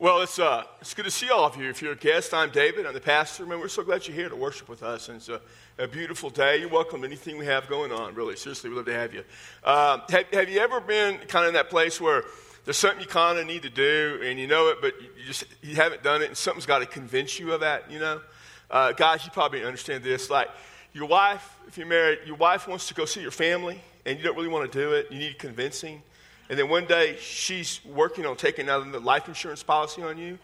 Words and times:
Well, 0.00 0.20
it's, 0.20 0.38
uh, 0.38 0.62
it's 0.80 0.94
good 0.94 1.06
to 1.06 1.10
see 1.10 1.28
all 1.28 1.44
of 1.44 1.56
you. 1.56 1.68
If 1.68 1.82
you're 1.82 1.90
a 1.90 1.96
guest, 1.96 2.32
I'm 2.32 2.50
David. 2.50 2.86
I'm 2.86 2.94
the 2.94 3.00
pastor. 3.00 3.44
Man, 3.44 3.58
we're 3.58 3.66
so 3.66 3.82
glad 3.82 4.06
you're 4.06 4.14
here 4.14 4.28
to 4.28 4.36
worship 4.36 4.68
with 4.68 4.84
us. 4.84 5.08
And 5.08 5.16
it's 5.16 5.28
a, 5.28 5.40
a 5.76 5.88
beautiful 5.88 6.30
day. 6.30 6.58
You're 6.58 6.68
welcome 6.68 7.00
to 7.00 7.06
anything 7.08 7.36
we 7.36 7.46
have 7.46 7.68
going 7.68 7.90
on, 7.90 8.14
really. 8.14 8.36
Seriously, 8.36 8.70
we'd 8.70 8.76
love 8.76 8.86
to 8.86 8.94
have 8.94 9.12
you. 9.12 9.24
Uh, 9.64 9.98
have, 10.08 10.26
have 10.32 10.48
you 10.48 10.60
ever 10.60 10.80
been 10.80 11.18
kind 11.26 11.46
of 11.46 11.48
in 11.48 11.54
that 11.54 11.68
place 11.68 12.00
where 12.00 12.22
there's 12.64 12.76
something 12.76 13.00
you 13.00 13.08
kind 13.08 13.40
of 13.40 13.46
need 13.48 13.62
to 13.62 13.70
do 13.70 14.20
and 14.22 14.38
you 14.38 14.46
know 14.46 14.68
it, 14.68 14.78
but 14.80 14.94
you 15.02 15.08
just 15.26 15.46
you 15.62 15.74
haven't 15.74 16.04
done 16.04 16.22
it 16.22 16.26
and 16.26 16.36
something's 16.36 16.64
got 16.64 16.78
to 16.78 16.86
convince 16.86 17.40
you 17.40 17.52
of 17.52 17.58
that, 17.62 17.90
you 17.90 17.98
know? 17.98 18.20
Uh, 18.70 18.92
guys, 18.92 19.24
you 19.24 19.32
probably 19.32 19.64
understand 19.64 20.04
this. 20.04 20.30
Like, 20.30 20.48
your 20.92 21.06
wife, 21.06 21.58
if 21.66 21.76
you're 21.76 21.88
married, 21.88 22.20
your 22.24 22.36
wife 22.36 22.68
wants 22.68 22.86
to 22.86 22.94
go 22.94 23.04
see 23.04 23.20
your 23.20 23.32
family 23.32 23.80
and 24.06 24.16
you 24.16 24.22
don't 24.22 24.36
really 24.36 24.46
want 24.46 24.70
to 24.70 24.78
do 24.78 24.92
it. 24.92 25.10
You 25.10 25.18
need 25.18 25.40
convincing. 25.40 26.02
And 26.48 26.58
then 26.58 26.68
one 26.68 26.86
day 26.86 27.16
she's 27.20 27.80
working 27.84 28.26
on 28.26 28.36
taking 28.36 28.68
out 28.68 28.90
the 28.90 29.00
life 29.00 29.28
insurance 29.28 29.62
policy 29.62 30.02
on 30.02 30.18
you. 30.18 30.38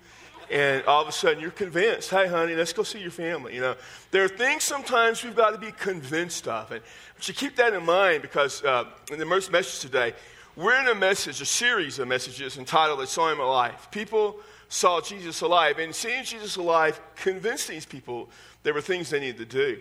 And 0.51 0.85
all 0.85 1.01
of 1.01 1.09
a 1.09 1.13
sudden 1.13 1.41
you're 1.41 1.51
convinced, 1.51 2.11
hey, 2.11 2.27
honey, 2.27 2.55
let's 2.55 2.73
go 2.73 2.83
see 2.83 3.01
your 3.01 3.11
family. 3.11 3.55
You 3.55 3.63
know, 3.63 3.77
there 4.11 4.25
are 4.25 4.29
things 4.29 4.63
sometimes 4.63 5.25
we've 5.25 5.35
got 5.35 5.51
to 5.51 5.59
be 5.59 5.73
convinced 5.73 6.47
of. 6.47 6.71
And 6.71 6.83
you 7.23 7.33
keep 7.33 7.57
that 7.57 7.73
in 7.73 7.85
mind 7.85 8.23
because 8.23 8.63
uh, 8.63 8.85
in 9.11 9.19
the 9.19 9.27
first 9.27 9.51
message 9.51 9.81
today, 9.81 10.13
we're 10.57 10.79
in 10.81 10.89
a 10.89 10.95
message, 10.95 11.41
a 11.41 11.47
series 11.47 11.99
of 11.99 12.07
messages 12.07 12.59
entitled 12.59 13.01
"I 13.01 13.07
Saw 13.07 13.33
Him 13.33 13.41
Alive." 13.41 13.91
People 13.91 14.39
saw 14.69 15.01
Jesus 15.01 15.41
alive, 15.41 15.79
and 15.79 15.95
seeing 15.95 16.23
Jesus 16.23 16.57
alive 16.57 17.01
convinced 17.17 17.69
these 17.69 17.87
people 17.87 18.29
there 18.63 18.73
were 18.73 18.81
things 18.81 19.11
they 19.11 19.21
needed 19.21 19.39
to 19.39 19.45
do. 19.45 19.81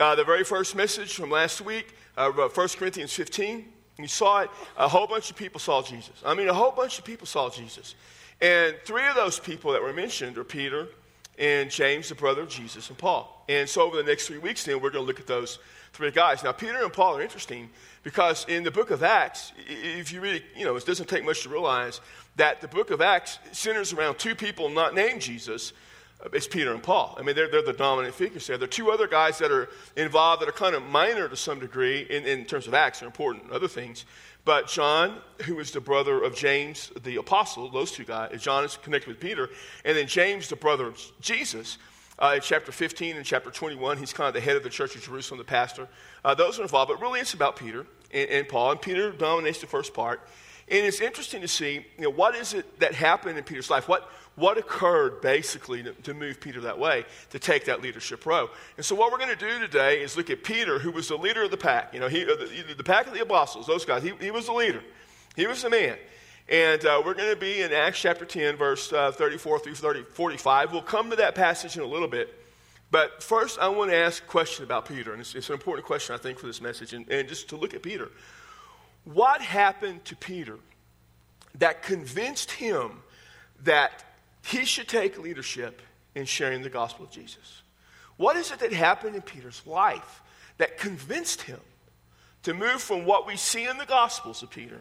Uh, 0.00 0.14
the 0.14 0.24
very 0.24 0.42
first 0.42 0.74
message 0.74 1.14
from 1.14 1.30
last 1.30 1.60
week, 1.60 1.94
uh, 2.16 2.30
1 2.30 2.68
Corinthians 2.76 3.12
15, 3.12 3.66
you 3.98 4.08
saw 4.08 4.40
it. 4.40 4.50
A 4.76 4.88
whole 4.88 5.06
bunch 5.06 5.30
of 5.30 5.36
people 5.36 5.60
saw 5.60 5.82
Jesus. 5.82 6.14
I 6.24 6.34
mean, 6.34 6.48
a 6.48 6.54
whole 6.54 6.72
bunch 6.72 6.98
of 6.98 7.04
people 7.04 7.26
saw 7.26 7.48
Jesus. 7.50 7.94
And 8.40 8.76
three 8.84 9.06
of 9.06 9.14
those 9.14 9.38
people 9.38 9.72
that 9.72 9.82
were 9.82 9.92
mentioned 9.92 10.36
are 10.38 10.44
Peter 10.44 10.88
and 11.38 11.70
James, 11.70 12.08
the 12.08 12.14
brother 12.14 12.42
of 12.42 12.48
Jesus, 12.48 12.88
and 12.88 12.98
Paul. 12.98 13.44
And 13.48 13.68
so 13.68 13.82
over 13.82 13.96
the 13.96 14.02
next 14.02 14.26
three 14.26 14.38
weeks, 14.38 14.64
then, 14.64 14.76
we're 14.76 14.90
going 14.90 15.04
to 15.04 15.06
look 15.06 15.20
at 15.20 15.26
those 15.26 15.58
three 15.92 16.10
guys. 16.10 16.42
Now, 16.42 16.52
Peter 16.52 16.82
and 16.82 16.92
Paul 16.92 17.16
are 17.16 17.22
interesting 17.22 17.70
because 18.02 18.44
in 18.48 18.64
the 18.64 18.70
book 18.70 18.90
of 18.90 19.02
Acts, 19.02 19.52
if 19.68 20.12
you 20.12 20.20
really, 20.20 20.42
you 20.56 20.64
know, 20.64 20.76
it 20.76 20.84
doesn't 20.84 21.08
take 21.08 21.24
much 21.24 21.42
to 21.42 21.48
realize 21.48 22.00
that 22.36 22.60
the 22.60 22.68
book 22.68 22.90
of 22.90 23.00
Acts 23.00 23.38
centers 23.52 23.92
around 23.92 24.18
two 24.18 24.34
people 24.34 24.68
not 24.68 24.94
named 24.94 25.20
Jesus 25.20 25.72
it's 26.32 26.46
Peter 26.46 26.72
and 26.72 26.82
Paul. 26.82 27.16
I 27.18 27.22
mean, 27.22 27.36
they're, 27.36 27.48
they're 27.48 27.62
the 27.62 27.72
dominant 27.72 28.14
figures 28.14 28.46
there. 28.46 28.56
There 28.56 28.64
are 28.64 28.68
two 28.68 28.90
other 28.90 29.06
guys 29.06 29.38
that 29.38 29.52
are 29.52 29.68
involved 29.96 30.42
that 30.42 30.48
are 30.48 30.52
kind 30.52 30.74
of 30.74 30.82
minor 30.82 31.28
to 31.28 31.36
some 31.36 31.58
degree 31.58 32.02
in, 32.08 32.24
in 32.24 32.44
terms 32.44 32.66
of 32.66 32.74
acts, 32.74 33.00
they're 33.00 33.06
important 33.06 33.50
other 33.50 33.68
things. 33.68 34.04
But 34.44 34.68
John, 34.68 35.18
who 35.42 35.58
is 35.58 35.70
the 35.70 35.80
brother 35.80 36.22
of 36.22 36.36
James 36.36 36.92
the 37.02 37.16
apostle, 37.16 37.70
those 37.70 37.92
two 37.92 38.04
guys, 38.04 38.42
John 38.42 38.64
is 38.64 38.76
connected 38.76 39.08
with 39.08 39.20
Peter, 39.20 39.48
and 39.84 39.96
then 39.96 40.06
James, 40.06 40.48
the 40.48 40.56
brother 40.56 40.86
of 40.86 41.00
Jesus, 41.20 41.78
uh, 42.18 42.32
in 42.36 42.40
chapter 42.42 42.70
15 42.70 43.16
and 43.16 43.24
chapter 43.24 43.50
21, 43.50 43.98
he's 43.98 44.12
kind 44.12 44.28
of 44.28 44.34
the 44.34 44.40
head 44.40 44.56
of 44.56 44.62
the 44.62 44.70
church 44.70 44.94
of 44.94 45.02
Jerusalem, 45.02 45.38
the 45.38 45.44
pastor. 45.44 45.88
Uh, 46.24 46.34
those 46.34 46.58
are 46.58 46.62
involved, 46.62 46.90
but 46.90 47.00
really 47.00 47.20
it's 47.20 47.34
about 47.34 47.56
Peter 47.56 47.86
and, 48.12 48.30
and 48.30 48.48
Paul. 48.48 48.72
And 48.72 48.80
Peter 48.80 49.10
dominates 49.10 49.60
the 49.60 49.66
first 49.66 49.94
part. 49.94 50.20
And 50.68 50.86
it's 50.86 51.00
interesting 51.00 51.42
to 51.42 51.48
see, 51.48 51.84
you 51.98 52.04
know, 52.04 52.10
what 52.10 52.34
is 52.34 52.54
it 52.54 52.80
that 52.80 52.94
happened 52.94 53.36
in 53.36 53.44
Peter's 53.44 53.68
life? 53.68 53.88
What, 53.88 54.08
what 54.36 54.58
occurred 54.58 55.20
basically 55.20 55.82
to, 55.82 55.92
to, 55.92 56.14
move 56.14 56.40
Peter 56.40 56.60
that 56.62 56.78
way, 56.78 57.04
to 57.30 57.38
take 57.38 57.66
that 57.66 57.82
leadership 57.82 58.26
role. 58.26 58.48
And 58.76 58.84
so, 58.84 58.94
what 58.94 59.12
we're 59.12 59.18
going 59.18 59.36
to 59.36 59.36
do 59.36 59.58
today 59.60 60.02
is 60.02 60.16
look 60.16 60.30
at 60.30 60.42
Peter, 60.42 60.78
who 60.78 60.90
was 60.90 61.08
the 61.08 61.16
leader 61.16 61.44
of 61.44 61.50
the 61.50 61.56
pack. 61.56 61.94
You 61.94 62.00
know, 62.00 62.08
he, 62.08 62.24
uh, 62.24 62.34
the, 62.36 62.74
the 62.76 62.84
pack 62.84 63.06
of 63.06 63.14
the 63.14 63.22
apostles, 63.22 63.66
those 63.66 63.84
guys, 63.84 64.02
he, 64.02 64.12
he 64.20 64.30
was 64.30 64.46
the 64.46 64.52
leader, 64.52 64.82
he 65.36 65.46
was 65.46 65.62
the 65.62 65.70
man. 65.70 65.96
And 66.48 66.84
uh, 66.84 67.00
we're 67.04 67.14
going 67.14 67.32
to 67.32 67.40
be 67.40 67.62
in 67.62 67.72
Acts 67.72 68.00
chapter 68.00 68.26
10, 68.26 68.56
verse 68.56 68.92
uh, 68.92 69.12
34 69.12 69.60
through 69.60 69.76
30, 69.76 70.02
45. 70.02 70.72
We'll 70.72 70.82
come 70.82 71.08
to 71.08 71.16
that 71.16 71.34
passage 71.34 71.76
in 71.76 71.82
a 71.82 71.86
little 71.86 72.08
bit. 72.08 72.38
But 72.90 73.22
first, 73.22 73.58
I 73.58 73.68
want 73.68 73.90
to 73.90 73.96
ask 73.96 74.22
a 74.22 74.26
question 74.26 74.64
about 74.64 74.86
Peter. 74.86 75.12
And 75.12 75.20
it's, 75.20 75.34
it's 75.34 75.48
an 75.48 75.54
important 75.54 75.86
question, 75.86 76.14
I 76.14 76.18
think, 76.18 76.38
for 76.38 76.46
this 76.46 76.60
message, 76.60 76.92
and, 76.92 77.08
and 77.08 77.28
just 77.28 77.48
to 77.48 77.56
look 77.56 77.72
at 77.72 77.82
Peter. 77.82 78.10
What 79.04 79.40
happened 79.40 80.04
to 80.04 80.16
Peter 80.16 80.58
that 81.56 81.82
convinced 81.82 82.50
him 82.50 83.02
that 83.62 84.04
he 84.44 84.64
should 84.64 84.88
take 84.88 85.18
leadership 85.18 85.80
in 86.14 86.26
sharing 86.26 86.62
the 86.62 86.70
gospel 86.70 87.06
of 87.06 87.10
Jesus. 87.10 87.62
What 88.16 88.36
is 88.36 88.52
it 88.52 88.58
that 88.60 88.72
happened 88.72 89.16
in 89.16 89.22
Peter's 89.22 89.62
life 89.66 90.22
that 90.58 90.78
convinced 90.78 91.42
him 91.42 91.60
to 92.42 92.54
move 92.54 92.80
from 92.80 93.06
what 93.06 93.26
we 93.26 93.36
see 93.36 93.66
in 93.66 93.78
the 93.78 93.86
gospels 93.86 94.42
of 94.42 94.50
Peter 94.50 94.80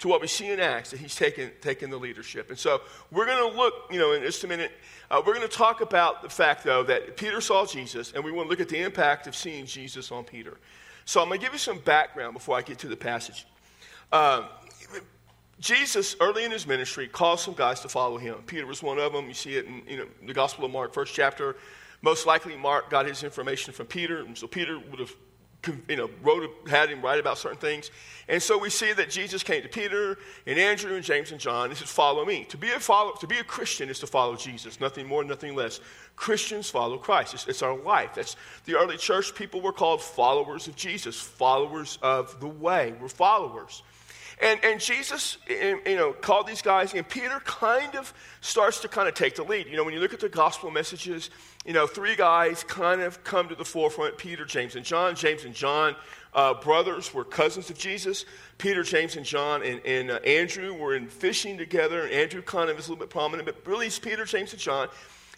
to 0.00 0.08
what 0.08 0.20
we 0.20 0.26
see 0.26 0.50
in 0.50 0.58
Acts 0.58 0.90
that 0.90 0.98
he's 0.98 1.14
taken, 1.14 1.50
taken 1.60 1.88
the 1.88 1.96
leadership? 1.96 2.50
And 2.50 2.58
so 2.58 2.82
we're 3.10 3.26
going 3.26 3.52
to 3.52 3.56
look, 3.56 3.74
you 3.90 3.98
know, 3.98 4.12
in 4.12 4.22
just 4.22 4.42
a 4.44 4.48
minute, 4.48 4.72
uh, 5.10 5.22
we're 5.24 5.34
going 5.34 5.48
to 5.48 5.56
talk 5.56 5.80
about 5.80 6.22
the 6.22 6.28
fact, 6.28 6.64
though, 6.64 6.82
that 6.82 7.16
Peter 7.16 7.40
saw 7.40 7.64
Jesus, 7.64 8.12
and 8.12 8.24
we 8.24 8.32
want 8.32 8.46
to 8.46 8.50
look 8.50 8.60
at 8.60 8.68
the 8.68 8.82
impact 8.82 9.26
of 9.26 9.36
seeing 9.36 9.64
Jesus 9.64 10.10
on 10.10 10.24
Peter. 10.24 10.58
So 11.04 11.22
I'm 11.22 11.28
going 11.28 11.38
to 11.38 11.46
give 11.46 11.52
you 11.52 11.58
some 11.58 11.78
background 11.78 12.34
before 12.34 12.56
I 12.56 12.62
get 12.62 12.80
to 12.80 12.88
the 12.88 12.96
passage. 12.96 13.46
Uh, 14.10 14.48
Jesus, 15.64 16.14
early 16.20 16.44
in 16.44 16.50
his 16.50 16.66
ministry, 16.66 17.08
called 17.08 17.40
some 17.40 17.54
guys 17.54 17.80
to 17.80 17.88
follow 17.88 18.18
him. 18.18 18.34
Peter 18.44 18.66
was 18.66 18.82
one 18.82 18.98
of 18.98 19.14
them. 19.14 19.26
You 19.28 19.32
see 19.32 19.56
it 19.56 19.64
in 19.64 19.82
you 19.88 19.96
know, 19.96 20.06
the 20.26 20.34
Gospel 20.34 20.66
of 20.66 20.70
Mark, 20.70 20.92
first 20.92 21.14
chapter. 21.14 21.56
Most 22.02 22.26
likely, 22.26 22.54
Mark 22.54 22.90
got 22.90 23.06
his 23.06 23.24
information 23.24 23.72
from 23.72 23.86
Peter, 23.86 24.18
and 24.18 24.36
so 24.36 24.46
Peter 24.46 24.78
would 24.78 25.00
have 25.00 25.14
you 25.88 25.96
know, 25.96 26.10
wrote, 26.22 26.50
had 26.68 26.90
him 26.90 27.00
write 27.00 27.18
about 27.18 27.38
certain 27.38 27.56
things. 27.56 27.90
And 28.28 28.42
so 28.42 28.58
we 28.58 28.68
see 28.68 28.92
that 28.92 29.08
Jesus 29.08 29.42
came 29.42 29.62
to 29.62 29.68
Peter 29.68 30.18
and 30.46 30.58
Andrew 30.58 30.96
and 30.96 31.02
James 31.02 31.32
and 31.32 31.40
John. 31.40 31.70
He 31.70 31.76
said, 31.76 31.88
Follow 31.88 32.26
me. 32.26 32.44
To 32.50 32.58
be 32.58 32.70
a, 32.70 32.78
follow, 32.78 33.12
to 33.12 33.26
be 33.26 33.38
a 33.38 33.44
Christian 33.44 33.88
is 33.88 33.98
to 34.00 34.06
follow 34.06 34.36
Jesus, 34.36 34.80
nothing 34.80 35.06
more, 35.06 35.24
nothing 35.24 35.54
less. 35.54 35.80
Christians 36.14 36.68
follow 36.68 36.98
Christ. 36.98 37.32
It's, 37.32 37.46
it's 37.46 37.62
our 37.62 37.74
life. 37.74 38.10
That's 38.14 38.36
the 38.66 38.76
early 38.76 38.98
church 38.98 39.34
people 39.34 39.62
were 39.62 39.72
called 39.72 40.02
followers 40.02 40.68
of 40.68 40.76
Jesus, 40.76 41.18
followers 41.18 41.98
of 42.02 42.38
the 42.38 42.48
way. 42.48 42.92
We're 43.00 43.08
followers. 43.08 43.82
And, 44.42 44.58
and 44.64 44.80
Jesus, 44.80 45.38
you 45.48 45.96
know, 45.96 46.12
called 46.12 46.46
these 46.46 46.62
guys, 46.62 46.92
and 46.92 47.08
Peter 47.08 47.40
kind 47.44 47.94
of 47.94 48.12
starts 48.40 48.80
to 48.80 48.88
kind 48.88 49.08
of 49.08 49.14
take 49.14 49.36
the 49.36 49.44
lead. 49.44 49.68
You 49.68 49.76
know, 49.76 49.84
when 49.84 49.94
you 49.94 50.00
look 50.00 50.12
at 50.12 50.20
the 50.20 50.28
gospel 50.28 50.70
messages, 50.70 51.30
you 51.64 51.72
know, 51.72 51.86
three 51.86 52.16
guys 52.16 52.64
kind 52.64 53.00
of 53.00 53.22
come 53.24 53.48
to 53.48 53.54
the 53.54 53.64
forefront 53.64 54.18
Peter, 54.18 54.44
James, 54.44 54.74
and 54.76 54.84
John. 54.84 55.14
James 55.14 55.44
and 55.44 55.54
John, 55.54 55.94
uh, 56.34 56.54
brothers, 56.54 57.14
were 57.14 57.24
cousins 57.24 57.70
of 57.70 57.78
Jesus. 57.78 58.24
Peter, 58.58 58.82
James, 58.82 59.16
and 59.16 59.24
John 59.24 59.62
and, 59.62 59.80
and 59.86 60.10
uh, 60.10 60.14
Andrew 60.26 60.74
were 60.74 60.94
in 60.94 61.06
fishing 61.06 61.56
together. 61.56 62.02
And 62.02 62.12
Andrew 62.12 62.42
kind 62.42 62.70
of 62.70 62.78
is 62.78 62.88
a 62.88 62.90
little 62.90 63.04
bit 63.04 63.10
prominent, 63.10 63.46
but 63.46 63.56
really 63.66 63.86
it's 63.86 63.98
Peter, 63.98 64.24
James, 64.24 64.52
and 64.52 64.60
John. 64.60 64.88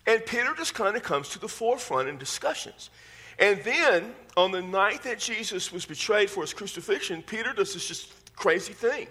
And 0.06 0.24
Peter 0.24 0.54
just 0.56 0.74
kind 0.74 0.96
of 0.96 1.02
comes 1.02 1.28
to 1.30 1.38
the 1.38 1.48
forefront 1.48 2.08
in 2.08 2.16
discussions. 2.16 2.90
And 3.38 3.62
then, 3.64 4.14
on 4.36 4.50
the 4.50 4.62
night 4.62 5.02
that 5.02 5.18
Jesus 5.18 5.70
was 5.70 5.84
betrayed 5.84 6.30
for 6.30 6.40
his 6.40 6.54
crucifixion, 6.54 7.22
Peter 7.22 7.52
does 7.52 7.74
this 7.74 7.86
just 7.86 8.12
crazy 8.36 8.72
thing. 8.72 9.08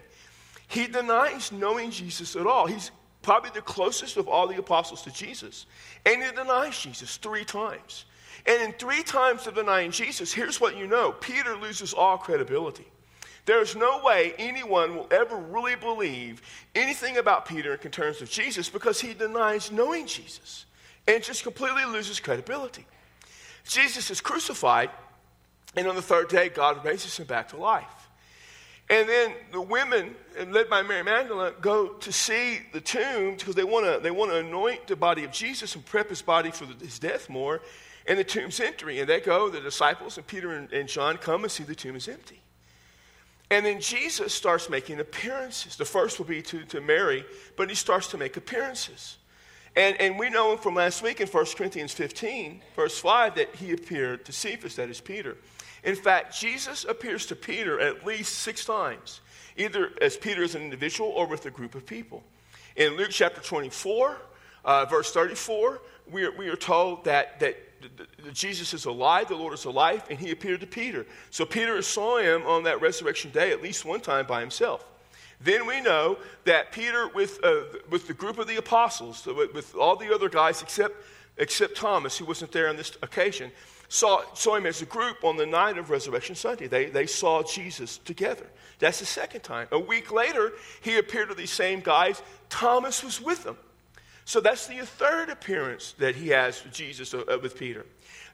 He 0.67 0.87
denies 0.87 1.51
knowing 1.51 1.91
Jesus 1.91 2.35
at 2.35 2.47
all. 2.47 2.65
He's 2.67 2.91
probably 3.21 3.49
the 3.51 3.61
closest 3.61 4.17
of 4.17 4.27
all 4.27 4.47
the 4.47 4.57
apostles 4.57 5.01
to 5.03 5.11
Jesus. 5.11 5.65
And 6.05 6.23
he 6.23 6.31
denies 6.31 6.79
Jesus 6.79 7.17
three 7.17 7.43
times. 7.43 8.05
And 8.45 8.61
in 8.61 8.71
three 8.73 9.03
times 9.03 9.47
of 9.47 9.55
denying 9.55 9.91
Jesus, 9.91 10.31
here's 10.31 10.61
what 10.61 10.77
you 10.77 10.87
know 10.87 11.11
Peter 11.11 11.55
loses 11.55 11.93
all 11.93 12.17
credibility. 12.17 12.85
There's 13.45 13.75
no 13.75 14.01
way 14.03 14.33
anyone 14.37 14.95
will 14.95 15.07
ever 15.11 15.35
really 15.35 15.75
believe 15.75 16.41
anything 16.73 17.17
about 17.17 17.45
Peter 17.45 17.75
in 17.75 17.91
terms 17.91 18.21
of 18.21 18.29
Jesus 18.29 18.69
because 18.69 18.99
he 18.99 19.13
denies 19.13 19.71
knowing 19.71 20.07
Jesus 20.07 20.65
and 21.07 21.23
just 21.23 21.43
completely 21.43 21.85
loses 21.85 22.19
credibility. 22.19 22.85
Jesus 23.67 24.09
is 24.09 24.21
crucified, 24.21 24.89
and 25.75 25.87
on 25.87 25.95
the 25.95 26.01
third 26.01 26.29
day, 26.29 26.49
God 26.49 26.83
raises 26.83 27.17
him 27.17 27.25
back 27.25 27.49
to 27.49 27.57
life. 27.57 28.04
And 28.89 29.09
then 29.09 29.33
the 29.51 29.61
women, 29.61 30.15
led 30.47 30.69
by 30.69 30.83
Mary 30.83 31.03
Magdalene, 31.03 31.53
go 31.59 31.87
to 31.87 32.11
see 32.11 32.59
the 32.71 32.81
tomb 32.81 33.35
because 33.35 33.55
they 33.55 33.63
want 33.63 33.85
to 33.85 33.99
they 33.99 34.11
want 34.11 34.31
to 34.31 34.37
anoint 34.37 34.87
the 34.87 34.95
body 34.95 35.23
of 35.23 35.31
Jesus 35.31 35.73
and 35.75 35.83
prep 35.83 36.09
his 36.09 36.21
body 36.21 36.51
for 36.51 36.65
his 36.65 36.99
death 36.99 37.29
more. 37.29 37.61
And 38.07 38.19
the 38.19 38.23
tomb's 38.23 38.59
empty. 38.59 38.99
And 38.99 39.09
they 39.09 39.19
go, 39.19 39.49
the 39.49 39.59
disciples 39.59 40.17
and 40.17 40.27
Peter 40.27 40.51
and, 40.51 40.71
and 40.71 40.87
John 40.87 41.17
come 41.17 41.43
and 41.43 41.51
see 41.51 41.63
the 41.63 41.73
tomb 41.73 41.95
is 41.95 42.07
empty. 42.07 42.39
And 43.49 43.65
then 43.65 43.79
Jesus 43.79 44.33
starts 44.33 44.69
making 44.69 44.99
appearances. 44.99 45.75
The 45.75 45.85
first 45.85 46.19
will 46.19 46.25
be 46.25 46.41
to, 46.43 46.63
to 46.65 46.81
Mary, 46.81 47.25
but 47.55 47.69
he 47.69 47.75
starts 47.75 48.07
to 48.07 48.17
make 48.17 48.37
appearances. 48.37 49.17
And, 49.75 49.99
and 49.99 50.17
we 50.17 50.29
know 50.29 50.55
from 50.57 50.75
last 50.75 51.03
week 51.03 51.19
in 51.19 51.27
1 51.27 51.45
Corinthians 51.57 51.93
15, 51.93 52.61
verse 52.75 52.97
5, 52.99 53.35
that 53.35 53.55
he 53.55 53.71
appeared 53.73 54.25
to 54.25 54.31
Cephas, 54.31 54.75
that 54.77 54.89
is 54.89 55.01
Peter. 55.01 55.37
In 55.85 55.95
fact, 55.95 56.37
Jesus 56.37 56.83
appears 56.83 57.27
to 57.27 57.35
Peter 57.35 57.79
at 57.79 58.05
least 58.05 58.39
six 58.39 58.65
times, 58.65 59.21
either 59.55 59.91
as 60.01 60.17
Peter 60.17 60.43
as 60.43 60.55
an 60.55 60.63
individual 60.63 61.09
or 61.11 61.27
with 61.27 61.45
a 61.45 61.51
group 61.51 61.75
of 61.75 61.85
people. 61.85 62.23
In 62.75 62.97
Luke 62.97 63.11
chapter 63.11 63.39
24, 63.39 64.17
uh, 64.65 64.85
verse 64.85 65.13
34, 65.13 65.81
we 66.11 66.25
are, 66.25 66.31
we 66.31 66.49
are 66.49 66.55
told 66.55 67.05
that, 67.05 67.39
that 67.39 67.55
Jesus 68.33 68.73
is 68.73 68.85
alive, 68.85 69.27
the 69.27 69.35
Lord 69.35 69.53
is 69.53 69.65
alive, 69.65 70.03
and 70.09 70.17
he 70.17 70.31
appeared 70.31 70.61
to 70.61 70.67
Peter. 70.67 71.05
So 71.29 71.45
Peter 71.45 71.79
saw 71.83 72.17
him 72.17 72.41
on 72.47 72.63
that 72.63 72.81
resurrection 72.81 73.29
day 73.29 73.51
at 73.51 73.61
least 73.61 73.85
one 73.85 74.01
time 74.01 74.25
by 74.25 74.39
himself. 74.39 74.83
Then 75.39 75.67
we 75.67 75.81
know 75.81 76.17
that 76.45 76.71
Peter, 76.71 77.09
with, 77.09 77.39
uh, 77.43 77.61
with 77.89 78.07
the 78.07 78.13
group 78.13 78.39
of 78.39 78.47
the 78.47 78.55
apostles, 78.55 79.25
with, 79.25 79.53
with 79.53 79.75
all 79.75 79.95
the 79.95 80.13
other 80.13 80.29
guys 80.29 80.63
except, 80.63 80.95
except 81.37 81.75
Thomas, 81.77 82.17
who 82.17 82.25
wasn't 82.25 82.51
there 82.51 82.69
on 82.69 82.77
this 82.77 82.97
occasion, 83.03 83.51
saw, 83.87 84.21
saw 84.33 84.55
him 84.55 84.65
as 84.65 84.81
a 84.81 84.85
group 84.85 85.23
on 85.23 85.37
the 85.37 85.45
night 85.45 85.77
of 85.77 85.89
Resurrection 85.89 86.35
Sunday. 86.35 86.67
They, 86.67 86.85
they 86.85 87.05
saw 87.05 87.43
Jesus 87.43 87.97
together. 87.99 88.45
That's 88.79 88.99
the 88.99 89.05
second 89.05 89.41
time. 89.41 89.67
A 89.71 89.79
week 89.79 90.11
later, 90.11 90.53
he 90.81 90.97
appeared 90.97 91.29
to 91.29 91.35
these 91.35 91.51
same 91.51 91.79
guys. 91.79 92.21
Thomas 92.49 93.03
was 93.03 93.21
with 93.21 93.43
them. 93.43 93.57
So 94.25 94.39
that's 94.41 94.67
the 94.67 94.79
third 94.79 95.29
appearance 95.29 95.93
that 95.99 96.15
he 96.15 96.29
has 96.29 96.63
with 96.63 96.73
Jesus, 96.73 97.13
uh, 97.13 97.23
with 97.41 97.57
Peter. 97.57 97.85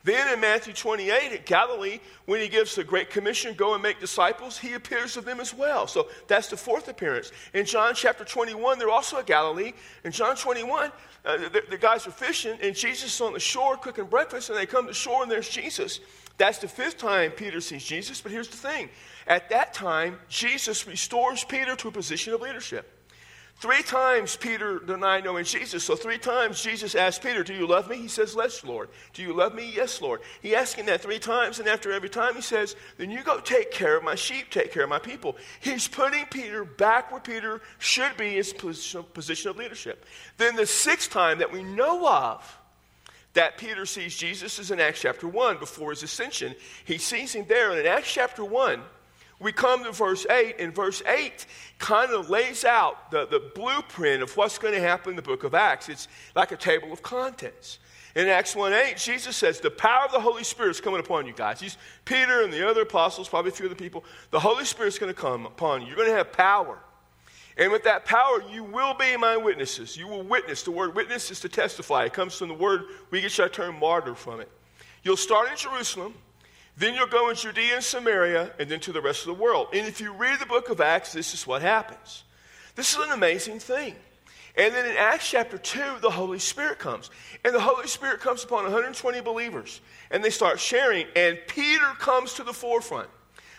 Then 0.03 0.33
in 0.33 0.39
Matthew 0.39 0.74
28 0.74 1.31
at 1.31 1.45
Galilee, 1.45 2.00
when 2.25 2.42
he 2.42 2.48
gives 2.48 2.75
the 2.75 2.83
Great 2.83 3.09
Commission, 3.09 3.53
go 3.53 3.74
and 3.74 3.83
make 3.83 4.00
disciples, 4.00 4.57
he 4.57 4.74
appears 4.74 5.13
to 5.13 5.21
them 5.21 5.39
as 5.39 5.53
well. 5.53 5.86
So 5.88 6.07
that's 6.27 6.48
the 6.48 6.57
fourth 6.57 6.88
appearance. 6.88 7.31
In 7.53 7.65
John 7.65 7.94
chapter 7.94 8.25
21, 8.25 8.80
they're 8.80 8.89
also 8.89 9.18
at 9.18 9.27
Galilee. 9.27 9.74
In 10.03 10.12
John 10.12 10.36
21, 10.36 10.92
uh, 11.24 11.38
the, 11.38 11.63
the, 11.69 11.77
guys 11.77 12.07
are 12.07 12.12
fishing, 12.12 12.57
and 12.63 12.75
Jesus 12.75 13.13
is 13.13 13.21
on 13.21 13.33
the 13.33 13.39
shore 13.39 13.77
cooking 13.77 14.06
breakfast, 14.06 14.50
and 14.50 14.57
they 14.57 14.65
come 14.65 14.88
to 14.88 14.94
shore, 14.94 15.21
and 15.21 15.31
there's 15.31 15.50
Jesus. 15.50 16.00
That's 16.38 16.57
the 16.57 16.68
fifth 16.68 16.97
time 16.97 17.31
Peter 17.31 17.62
sees 17.62 17.83
Jesus, 17.83 18.21
but 18.21 18.31
here's 18.31 18.47
the 18.47 18.57
thing. 18.57 18.89
At 19.27 19.50
that 19.50 19.74
time, 19.74 20.18
Jesus 20.27 20.88
restores 20.88 21.44
Peter 21.44 21.75
to 21.75 21.89
a 21.89 21.92
position 21.92 22.33
of 22.33 22.42
leadership. 22.42 23.00
Three 23.61 23.83
times 23.83 24.35
Peter 24.35 24.79
denied 24.79 25.23
knowing 25.23 25.45
Jesus. 25.45 25.83
So 25.83 25.95
three 25.95 26.17
times 26.17 26.63
Jesus 26.63 26.95
asked 26.95 27.21
Peter, 27.21 27.43
Do 27.43 27.53
you 27.53 27.67
love 27.67 27.87
me? 27.87 27.97
He 27.97 28.07
says, 28.07 28.33
Yes, 28.35 28.63
Lord. 28.63 28.89
Do 29.13 29.21
you 29.21 29.33
love 29.33 29.53
me? 29.53 29.71
Yes, 29.71 30.01
Lord. 30.01 30.21
He 30.41 30.55
asked 30.55 30.77
him 30.77 30.87
that 30.87 31.01
three 31.01 31.19
times, 31.19 31.59
and 31.59 31.69
after 31.69 31.91
every 31.91 32.09
time 32.09 32.33
he 32.33 32.41
says, 32.41 32.75
Then 32.97 33.11
you 33.11 33.21
go 33.21 33.39
take 33.39 33.69
care 33.69 33.95
of 33.95 34.03
my 34.03 34.15
sheep, 34.15 34.49
take 34.49 34.73
care 34.73 34.81
of 34.81 34.89
my 34.89 34.97
people. 34.97 35.37
He's 35.59 35.87
putting 35.87 36.25
Peter 36.25 36.65
back 36.65 37.11
where 37.11 37.21
Peter 37.21 37.61
should 37.77 38.17
be, 38.17 38.31
his 38.31 38.51
position 38.51 39.51
of 39.51 39.57
leadership. 39.57 40.07
Then 40.37 40.55
the 40.55 40.65
sixth 40.65 41.11
time 41.11 41.37
that 41.37 41.51
we 41.51 41.61
know 41.61 42.07
of, 42.07 42.57
that 43.33 43.59
Peter 43.59 43.85
sees 43.85 44.17
Jesus 44.17 44.57
is 44.57 44.71
in 44.71 44.79
Acts 44.79 45.01
chapter 45.01 45.27
1 45.27 45.59
before 45.59 45.91
his 45.91 46.01
ascension. 46.01 46.55
He 46.83 46.97
sees 46.97 47.33
him 47.33 47.45
there, 47.47 47.69
and 47.69 47.79
in 47.79 47.85
Acts 47.85 48.11
chapter 48.11 48.43
1, 48.43 48.81
we 49.41 49.51
come 49.51 49.83
to 49.83 49.91
verse 49.91 50.25
8, 50.29 50.57
and 50.59 50.73
verse 50.73 51.01
8 51.05 51.45
kind 51.79 52.11
of 52.11 52.29
lays 52.29 52.63
out 52.63 53.09
the, 53.09 53.25
the 53.25 53.51
blueprint 53.55 54.21
of 54.21 54.38
what's 54.38 54.59
going 54.59 54.73
to 54.73 54.79
happen 54.79 55.11
in 55.11 55.15
the 55.15 55.21
book 55.23 55.43
of 55.43 55.55
Acts. 55.55 55.89
It's 55.89 56.07
like 56.35 56.51
a 56.51 56.57
table 56.57 56.93
of 56.93 57.01
contents. 57.01 57.79
In 58.13 58.27
Acts 58.27 58.55
1 58.55 58.71
8, 58.73 58.97
Jesus 58.97 59.35
says, 59.35 59.59
The 59.59 59.71
power 59.71 60.05
of 60.05 60.11
the 60.11 60.19
Holy 60.19 60.43
Spirit 60.43 60.69
is 60.69 60.81
coming 60.81 60.99
upon 60.99 61.25
you 61.25 61.33
guys. 61.33 61.59
He's 61.59 61.77
Peter 62.05 62.43
and 62.43 62.53
the 62.53 62.69
other 62.69 62.81
apostles, 62.81 63.29
probably 63.29 63.49
a 63.49 63.53
few 63.53 63.65
other 63.65 63.75
people. 63.75 64.03
The 64.29 64.39
Holy 64.39 64.65
Spirit 64.65 64.89
is 64.89 64.99
going 64.99 65.13
to 65.13 65.19
come 65.19 65.45
upon 65.45 65.81
you. 65.81 65.87
You're 65.87 65.95
going 65.95 66.09
to 66.09 66.15
have 66.15 66.31
power. 66.31 66.77
And 67.57 67.71
with 67.71 67.83
that 67.83 68.05
power, 68.05 68.44
you 68.51 68.63
will 68.63 68.94
be 68.94 69.17
my 69.17 69.37
witnesses. 69.37 69.97
You 69.97 70.07
will 70.07 70.23
witness. 70.23 70.63
The 70.63 70.71
word 70.71 70.94
witness 70.94 71.31
is 71.31 71.39
to 71.41 71.49
testify. 71.49 72.05
It 72.05 72.13
comes 72.13 72.35
from 72.35 72.49
the 72.49 72.53
word, 72.53 72.83
we 73.09 73.21
get 73.21 73.39
our 73.39 73.49
term 73.49 73.79
martyr 73.79 74.13
from 74.13 74.39
it. 74.39 74.49
You'll 75.03 75.17
start 75.17 75.49
in 75.49 75.57
Jerusalem. 75.57 76.13
Then 76.77 76.95
you'll 76.95 77.07
go 77.07 77.29
in 77.29 77.35
Judea 77.35 77.75
and 77.75 77.83
Samaria 77.83 78.51
and 78.59 78.69
then 78.69 78.79
to 78.81 78.91
the 78.91 79.01
rest 79.01 79.21
of 79.21 79.27
the 79.27 79.41
world. 79.41 79.68
And 79.73 79.88
if 79.88 80.01
you 80.01 80.13
read 80.13 80.39
the 80.39 80.45
book 80.45 80.69
of 80.69 80.81
Acts, 80.81 81.13
this 81.13 81.33
is 81.33 81.45
what 81.45 81.62
happens. 81.62 82.23
This 82.75 82.94
is 82.94 83.00
an 83.00 83.12
amazing 83.12 83.59
thing. 83.59 83.95
And 84.56 84.73
then 84.73 84.85
in 84.85 84.97
Acts 84.97 85.29
chapter 85.29 85.57
2, 85.57 86.00
the 86.01 86.09
Holy 86.09 86.39
Spirit 86.39 86.79
comes. 86.79 87.09
And 87.45 87.53
the 87.53 87.59
Holy 87.59 87.88
Spirit 87.88 88.19
comes 88.19 88.44
upon 88.44 88.63
120 88.63 89.21
believers. 89.21 89.81
And 90.09 90.23
they 90.23 90.29
start 90.29 90.59
sharing. 90.59 91.07
And 91.15 91.38
Peter 91.47 91.85
comes 92.00 92.33
to 92.33 92.44
the 92.44 92.53
forefront. 92.53 93.09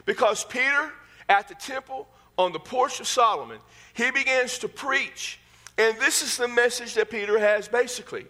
Because 0.05 0.45
Peter, 0.45 0.93
at 1.29 1.49
the 1.49 1.55
temple, 1.55 2.09
on 2.37 2.53
the 2.53 2.59
porch 2.59 3.01
of 3.01 3.07
Solomon, 3.07 3.59
he 3.95 4.11
begins 4.11 4.59
to 4.59 4.69
preach. 4.69 5.39
And 5.79 5.99
this 5.99 6.23
is 6.23 6.37
the 6.37 6.49
message 6.49 6.95
that 6.95 7.11
Peter 7.11 7.39
has 7.39 7.69
basically 7.69 8.27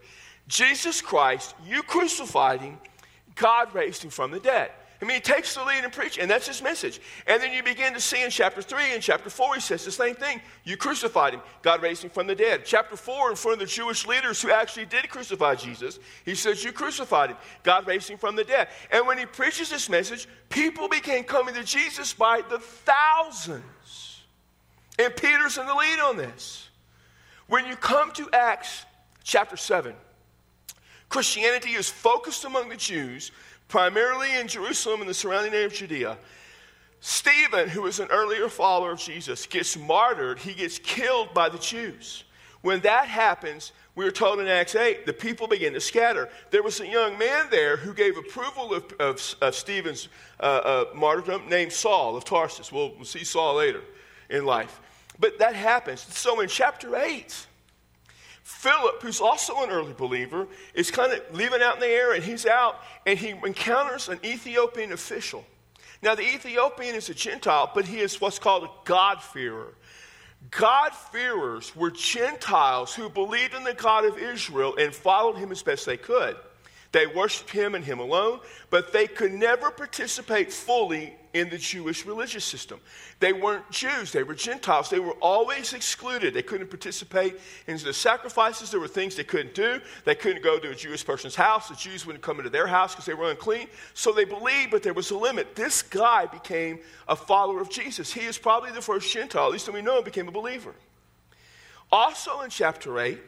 Jesus 0.49 1.01
Christ, 1.01 1.55
you 1.67 1.83
crucified 1.83 2.61
him, 2.61 2.79
God 3.35 3.75
raised 3.75 4.05
him 4.05 4.11
from 4.11 4.31
the 4.31 4.41
dead. 4.41 4.71
I 5.03 5.05
mean, 5.05 5.17
he 5.17 5.21
takes 5.21 5.57
the 5.57 5.65
lead 5.65 5.83
in 5.83 5.91
preaching, 5.91 6.23
and 6.23 6.31
that's 6.31 6.47
his 6.47 6.63
message. 6.63 7.01
And 7.27 7.43
then 7.43 7.53
you 7.53 7.65
begin 7.65 7.93
to 7.95 8.01
see 8.01 8.23
in 8.23 8.31
chapter 8.31 8.63
3 8.63 8.95
and 8.95 9.03
chapter 9.03 9.31
4, 9.31 9.55
he 9.57 9.61
says 9.61 9.85
the 9.85 9.91
same 9.91 10.15
thing. 10.15 10.41
You 10.63 10.77
crucified 10.77 11.35
him. 11.35 11.41
God 11.63 11.83
raised 11.83 12.05
him 12.05 12.11
from 12.11 12.29
the 12.29 12.37
dead. 12.37 12.63
Chapter 12.65 12.95
4, 12.95 13.31
in 13.31 13.37
front 13.37 13.61
of 13.61 13.67
the 13.67 13.75
Jewish 13.75 14.07
leaders 14.07 14.41
who 14.41 14.53
actually 14.53 14.87
did 14.87 15.09
crucify 15.09 15.57
Jesus, 15.57 15.99
he 16.25 16.37
says, 16.37 16.63
You 16.63 16.71
crucified 16.71 17.31
him. 17.31 17.37
God 17.65 17.89
raised 17.89 18.09
him 18.09 18.17
from 18.17 18.37
the 18.37 18.45
dead. 18.45 18.69
And 18.93 19.05
when 19.05 19.19
he 19.19 19.27
preaches 19.27 19.71
this 19.71 19.89
message, 19.89 20.29
people 20.51 20.89
began 20.89 21.25
coming 21.25 21.57
to 21.57 21.65
Jesus 21.65 22.15
by 22.15 22.43
the 22.49 22.61
thousands. 22.61 24.23
And 25.01 25.17
Peter's 25.17 25.59
in 25.59 25.67
the 25.67 25.75
lead 25.75 25.99
on 25.99 26.17
this. 26.17 26.69
When 27.49 27.67
you 27.67 27.75
come 27.75 28.13
to 28.13 28.31
Acts 28.33 28.85
chapter 29.25 29.57
7, 29.57 29.95
Christianity 31.13 31.73
is 31.73 31.91
focused 31.91 32.47
among 32.47 32.71
the 32.71 32.77
Jews, 32.77 33.33
primarily 33.69 34.35
in 34.35 34.49
Jerusalem 34.49 35.03
and 35.03 35.11
the 35.11 35.15
surrounding 35.15 35.53
area 35.53 35.67
of 35.67 35.75
Judea. 35.75 36.17
Stephen, 37.01 37.69
who 37.69 37.83
was 37.83 38.01
an 38.01 38.09
earlier 38.11 38.49
follower 38.49 38.93
of 38.93 38.99
Jesus, 38.99 39.45
gets 39.45 39.77
martyred. 39.77 40.39
He 40.39 40.55
gets 40.55 40.79
killed 40.79 41.35
by 41.35 41.51
the 41.51 41.59
Jews. 41.59 42.25
When 42.63 42.81
that 42.81 43.09
happens, 43.09 43.73
we 43.95 44.07
are 44.07 44.11
told 44.11 44.41
in 44.41 44.47
Acts 44.47 44.75
8, 44.75 45.05
the 45.05 45.13
people 45.13 45.47
begin 45.47 45.75
to 45.75 45.83
scatter. 45.83 46.31
There 46.51 46.63
was 46.63 46.81
a 46.81 46.87
young 46.87 47.19
man 47.19 47.49
there 47.51 47.77
who 47.77 47.93
gave 47.93 48.17
approval 48.17 48.73
of, 48.73 48.91
of, 48.99 49.35
of 49.43 49.55
Stephen's 49.55 50.09
uh, 50.41 50.45
uh, 50.45 50.85
martyrdom 50.95 51.47
named 51.47 51.75
Saul 51.75 52.17
of 52.17 52.25
Tarsus. 52.25 52.73
We'll, 52.73 52.95
we'll 52.95 53.05
see 53.05 53.25
Saul 53.25 53.57
later 53.57 53.83
in 54.31 54.47
life. 54.47 54.81
But 55.21 55.41
that 55.41 55.55
happens. 55.55 56.01
So 56.01 56.41
in 56.41 56.49
chapter 56.49 56.97
8, 56.97 57.49
Philip, 58.43 59.03
who's 59.03 59.21
also 59.21 59.63
an 59.63 59.71
early 59.71 59.93
believer, 59.93 60.49
is 60.75 60.91
kind 60.91 61.13
of 61.13 61.21
leaving 61.33 61.63
out 61.63 61.75
in 61.75 61.81
the 61.81 61.87
air 61.87 62.13
and 62.13 62.23
he's 62.25 62.47
out 62.47 62.81
and 63.07 63.19
he 63.19 63.31
encounters 63.31 64.09
an 64.09 64.19
Ethiopian 64.25 64.93
official. 64.93 65.45
Now, 66.03 66.17
the 66.17 66.23
Ethiopian 66.23 66.97
is 66.97 67.09
a 67.09 67.15
Gentile, 67.15 67.71
but 67.73 67.85
he 67.85 68.01
is 68.01 68.21
what's 68.21 68.41
called 68.41 68.65
a 68.65 68.71
God-fearer. 68.85 69.75
God-fearers 70.51 71.77
were 71.77 71.93
Gentiles 71.93 72.93
who 72.93 73.09
believed 73.09 73.55
in 73.55 73.63
the 73.63 73.75
God 73.75 74.05
of 74.05 74.19
Israel 74.19 74.75
and 74.77 74.93
followed 74.93 75.37
him 75.37 75.53
as 75.53 75.63
best 75.63 75.87
they 75.87 75.97
could. 75.97 76.37
They 76.93 77.07
worshiped 77.07 77.51
him 77.51 77.75
and 77.75 77.85
him 77.85 77.99
alone, 77.99 78.41
but 78.69 78.93
they 78.93 79.07
could 79.07 79.33
never 79.33 79.71
participate 79.71 80.53
fully 80.53 81.15
in 81.33 81.49
the 81.49 81.57
Jewish 81.57 82.05
religious 82.05 82.45
system. 82.45 82.79
They 83.19 83.33
weren't 83.33 83.71
Jews, 83.71 84.13
they 84.13 84.23
were 84.23 84.35
Gentiles. 84.35 84.91
They 84.91 85.01
were 85.01 85.15
always 85.21 85.73
excluded. 85.73 86.35
They 86.35 86.43
couldn't 86.43 86.69
participate 86.69 87.41
in 87.67 87.79
the 87.79 87.95
sacrifices. 87.95 88.71
There 88.71 88.81
were 88.81 88.89
things 88.89 89.17
they 89.17 89.25
couldn't 89.25 89.55
do. 89.55 89.81
They 90.05 90.15
couldn't 90.15 90.43
go 90.43 90.59
to 90.59 90.71
a 90.71 90.75
Jewish 90.75 91.05
person's 91.05 91.35
house. 91.35 91.69
The 91.69 91.77
Jews 91.77 92.05
wouldn't 92.05 92.23
come 92.23 92.39
into 92.39 92.51
their 92.51 92.67
house 92.67 92.93
because 92.93 93.07
they 93.07 93.15
were 93.15 93.31
unclean. 93.31 93.69
So 93.95 94.13
they 94.13 94.25
believed, 94.25 94.71
but 94.71 94.83
there 94.83 94.93
was 94.93 95.11
a 95.11 95.17
limit. 95.17 95.55
This 95.55 95.81
guy 95.81 96.27
became 96.27 96.81
a 97.09 97.17
follower 97.17 97.63
of 97.63 97.71
Jesus. 97.71 98.13
He 98.13 98.27
is 98.27 98.37
probably 98.37 98.73
the 98.73 98.83
first 98.83 99.11
Gentile, 99.11 99.47
at 99.47 99.53
least 99.53 99.67
that 99.67 99.73
we 99.73 99.83
know, 99.83 100.03
became 100.03 100.29
a 100.29 100.33
believer. 100.33 100.75
Also 101.91 102.43
in 102.43 102.51
chapter 102.51 102.99
8, 102.99 103.19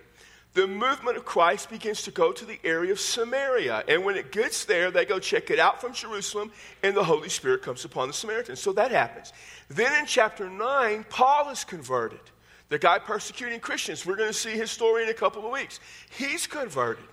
the 0.55 0.69
movement 0.69 1.17
of 1.17 1.25
Christ 1.25 1.69
begins 1.69 2.03
to 2.03 2.13
go 2.13 2.31
to 2.31 2.45
the 2.45 2.61
area 2.63 2.93
of 2.93 3.01
Samaria. 3.01 3.83
And 3.89 4.05
when 4.05 4.17
it 4.17 4.31
gets 4.31 4.65
there, 4.65 4.93
they 4.93 5.05
go 5.05 5.19
check 5.19 5.51
it 5.51 5.59
out 5.59 5.81
from 5.81 5.93
Jerusalem, 5.93 6.53
and 6.83 6.97
the 6.97 7.03
Holy 7.03 7.29
Spirit 7.29 7.63
comes 7.63 7.85
upon 7.85 8.07
the 8.07 8.15
Samaritans. 8.15 8.61
So 8.61 8.73
that 8.75 8.93
happens. 8.93 9.33
Then 9.69 9.93
in 9.99 10.07
chapter 10.07 10.49
9, 10.49 11.07
Paul 11.11 11.51
is 11.51 11.65
converted. 11.65 12.21
The 12.69 12.79
guy 12.79 13.01
persecuting 13.01 13.59
Christians. 13.59 14.07
We're 14.07 14.17
going 14.17 14.31
to 14.31 14.33
see 14.33 14.53
his 14.53 14.71
story 14.71 15.03
in 15.03 15.09
a 15.09 15.15
couple 15.15 15.45
of 15.45 15.53
weeks. 15.53 15.81
He's 16.17 16.47
converted. 16.47 17.05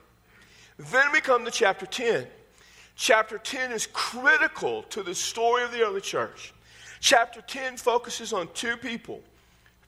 Then 0.77 1.11
we 1.11 1.19
come 1.19 1.43
to 1.43 1.51
chapter 1.51 1.87
10. 1.87 2.27
Chapter 2.95 3.39
10 3.39 3.71
is 3.71 3.87
critical 3.91 4.83
to 4.83 5.01
the 5.01 5.15
story 5.15 5.63
of 5.63 5.71
the 5.71 5.81
early 5.81 6.01
church. 6.01 6.53
Chapter 6.99 7.41
10 7.41 7.77
focuses 7.77 8.33
on 8.33 8.49
two 8.53 8.77
people 8.77 9.23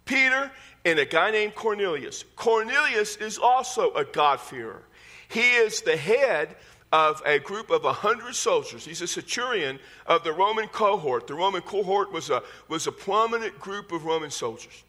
Peter 0.06 0.52
and 0.86 1.00
a 1.00 1.06
guy 1.06 1.32
named 1.32 1.56
Cornelius. 1.56 2.24
Cornelius 2.36 3.16
is 3.18 3.38
also 3.38 3.94
a 3.94 4.04
God-fearer. 4.04 4.84
He 5.30 5.52
is 5.54 5.82
the 5.82 5.98
head 5.98 6.56
of 6.92 7.22
a 7.26 7.40
group 7.40 7.72
of 7.72 7.84
100 7.84 8.36
soldiers. 8.36 8.86
He's 8.86 9.02
a 9.02 9.08
centurion 9.08 9.80
of 10.06 10.24
the 10.24 10.32
Roman 10.32 10.68
cohort. 10.68 11.26
The 11.26 11.34
Roman 11.34 11.62
cohort 11.62 12.12
was 12.12 12.30
a, 12.30 12.44
was 12.68 12.86
a 12.86 12.92
prominent 12.92 13.60
group 13.60 13.92
of 13.92 14.06
Roman 14.06 14.30
soldiers. 14.30 14.84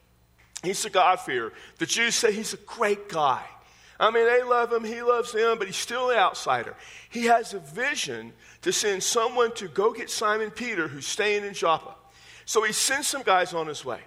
He's 0.63 0.85
a 0.85 0.91
God-fearer. 0.91 1.53
The 1.79 1.87
Jews 1.87 2.15
say 2.15 2.33
he's 2.33 2.53
a 2.55 2.59
great 2.59 3.09
guy. 3.09 3.43
I 3.99 4.11
mean, 4.11 4.27
they 4.27 4.43
love 4.43 4.73
him, 4.73 4.83
he 4.83 5.03
loves 5.03 5.33
them, 5.33 5.57
but 5.57 5.67
he's 5.67 5.77
still 5.77 6.11
an 6.11 6.19
outsider. 6.19 6.75
He 7.11 7.27
has 7.27 7.55
a 7.55 7.61
vision 7.61 8.33
to 8.63 8.73
send 8.73 9.03
someone 9.03 9.55
to 9.55 9.69
go 9.69 9.93
get 9.93 10.11
Simon 10.11 10.51
Peter, 10.51 10.89
who's 10.89 11.07
staying 11.07 11.45
in 11.45 11.55
Joppa. 11.55 11.95
So 12.45 12.65
he 12.65 12.73
sends 12.73 13.07
some 13.07 13.23
guys 13.23 13.55
on 13.55 13.67
his 13.67 13.85
way. 13.85 14.01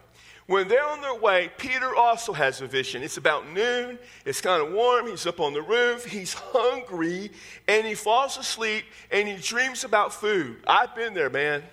When 0.48 0.70
they're 0.70 0.86
on 0.86 1.02
their 1.02 1.14
way, 1.14 1.52
Peter 1.58 1.94
also 1.94 2.32
has 2.32 2.62
a 2.62 2.68
vision. 2.68 3.04
It's 3.04 3.18
about 3.18 3.52
noon. 3.52 4.00
It's 4.26 4.40
kind 4.40 4.66
of 4.66 4.72
warm. 4.72 5.08
He's 5.08 5.28
up 5.28 5.42
on 5.42 5.54
the 5.54 5.62
roof. 5.62 6.06
He's 6.06 6.34
hungry 6.34 7.32
and 7.68 7.86
he 7.86 7.96
falls 7.96 8.38
asleep 8.38 8.86
and 9.12 9.28
he 9.28 9.36
dreams 9.36 9.84
about 9.84 10.14
food. 10.14 10.58
I've 10.66 10.96
been 10.96 11.14
there, 11.14 11.30
man. 11.30 11.64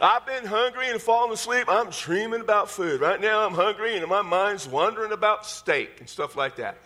I've 0.00 0.24
been 0.24 0.46
hungry 0.46 0.88
and 0.88 1.00
falling 1.00 1.32
asleep. 1.32 1.66
I'm 1.68 1.90
dreaming 1.90 2.40
about 2.40 2.70
food. 2.70 3.02
Right 3.02 3.20
now, 3.20 3.46
I'm 3.46 3.52
hungry 3.52 3.96
and 3.98 4.08
my 4.08 4.22
mind's 4.22 4.66
wandering 4.66 5.12
about 5.12 5.44
steak 5.44 6.00
and 6.00 6.08
stuff 6.08 6.34
like 6.34 6.56
that. 6.56 6.78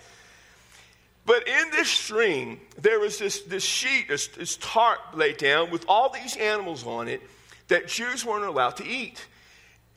But 1.24 1.46
in 1.46 1.70
this 1.70 2.08
dream, 2.08 2.60
there 2.78 2.98
was 2.98 3.18
this, 3.18 3.42
this 3.42 3.64
sheet, 3.64 4.08
this, 4.08 4.26
this 4.28 4.56
tarp 4.56 4.98
laid 5.14 5.36
down 5.36 5.70
with 5.70 5.84
all 5.88 6.08
these 6.08 6.36
animals 6.36 6.84
on 6.84 7.06
it 7.06 7.22
that 7.68 7.86
Jews 7.86 8.24
weren't 8.24 8.44
allowed 8.44 8.76
to 8.78 8.86
eat. 8.86 9.24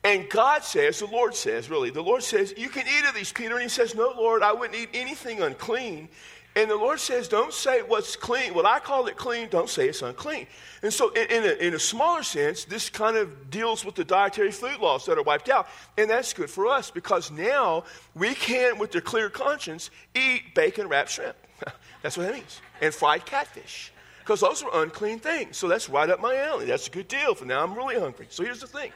And 0.02 0.28
God 0.30 0.64
says, 0.64 0.98
the 0.98 1.06
Lord 1.06 1.34
says, 1.34 1.68
really, 1.68 1.90
the 1.90 2.02
Lord 2.02 2.22
says, 2.22 2.54
You 2.56 2.70
can 2.70 2.86
eat 2.86 3.08
of 3.08 3.14
these, 3.14 3.32
Peter. 3.32 3.54
And 3.54 3.62
he 3.62 3.68
says, 3.68 3.94
No, 3.94 4.12
Lord, 4.16 4.42
I 4.42 4.52
wouldn't 4.52 4.78
eat 4.78 4.88
anything 4.94 5.42
unclean. 5.42 6.08
And 6.56 6.68
the 6.70 6.76
Lord 6.76 6.98
says, 6.98 7.28
Don't 7.28 7.52
say 7.52 7.82
what's 7.82 8.16
clean. 8.16 8.54
What 8.54 8.64
I 8.64 8.78
call 8.78 9.06
it 9.08 9.16
clean, 9.16 9.48
don't 9.50 9.68
say 9.68 9.88
it's 9.88 10.00
unclean. 10.00 10.46
And 10.82 10.92
so, 10.92 11.10
in, 11.10 11.26
in, 11.30 11.44
a, 11.44 11.66
in 11.66 11.74
a 11.74 11.78
smaller 11.78 12.22
sense, 12.22 12.64
this 12.64 12.88
kind 12.88 13.18
of 13.18 13.50
deals 13.50 13.84
with 13.84 13.94
the 13.94 14.04
dietary 14.04 14.50
food 14.50 14.80
laws 14.80 15.04
that 15.04 15.18
are 15.18 15.22
wiped 15.22 15.50
out. 15.50 15.68
And 15.98 16.08
that's 16.08 16.32
good 16.32 16.48
for 16.48 16.66
us 16.66 16.90
because 16.90 17.30
now 17.30 17.84
we 18.14 18.34
can, 18.34 18.78
with 18.78 18.94
a 18.94 19.02
clear 19.02 19.28
conscience, 19.28 19.90
eat 20.14 20.54
bacon 20.54 20.88
wrapped 20.88 21.10
shrimp. 21.10 21.36
that's 22.02 22.16
what 22.16 22.26
that 22.26 22.34
means. 22.34 22.62
And 22.80 22.94
fried 22.94 23.26
catfish. 23.26 23.92
Because 24.20 24.40
those 24.40 24.62
are 24.62 24.82
unclean 24.82 25.18
things. 25.18 25.58
So 25.58 25.68
that's 25.68 25.90
right 25.90 26.08
up 26.08 26.20
my 26.20 26.36
alley. 26.36 26.64
That's 26.64 26.88
a 26.88 26.90
good 26.90 27.08
deal. 27.08 27.34
For 27.34 27.44
now, 27.44 27.62
I'm 27.62 27.74
really 27.74 27.98
hungry. 27.98 28.26
So 28.30 28.44
here's 28.44 28.60
the 28.60 28.66
thing. 28.66 28.92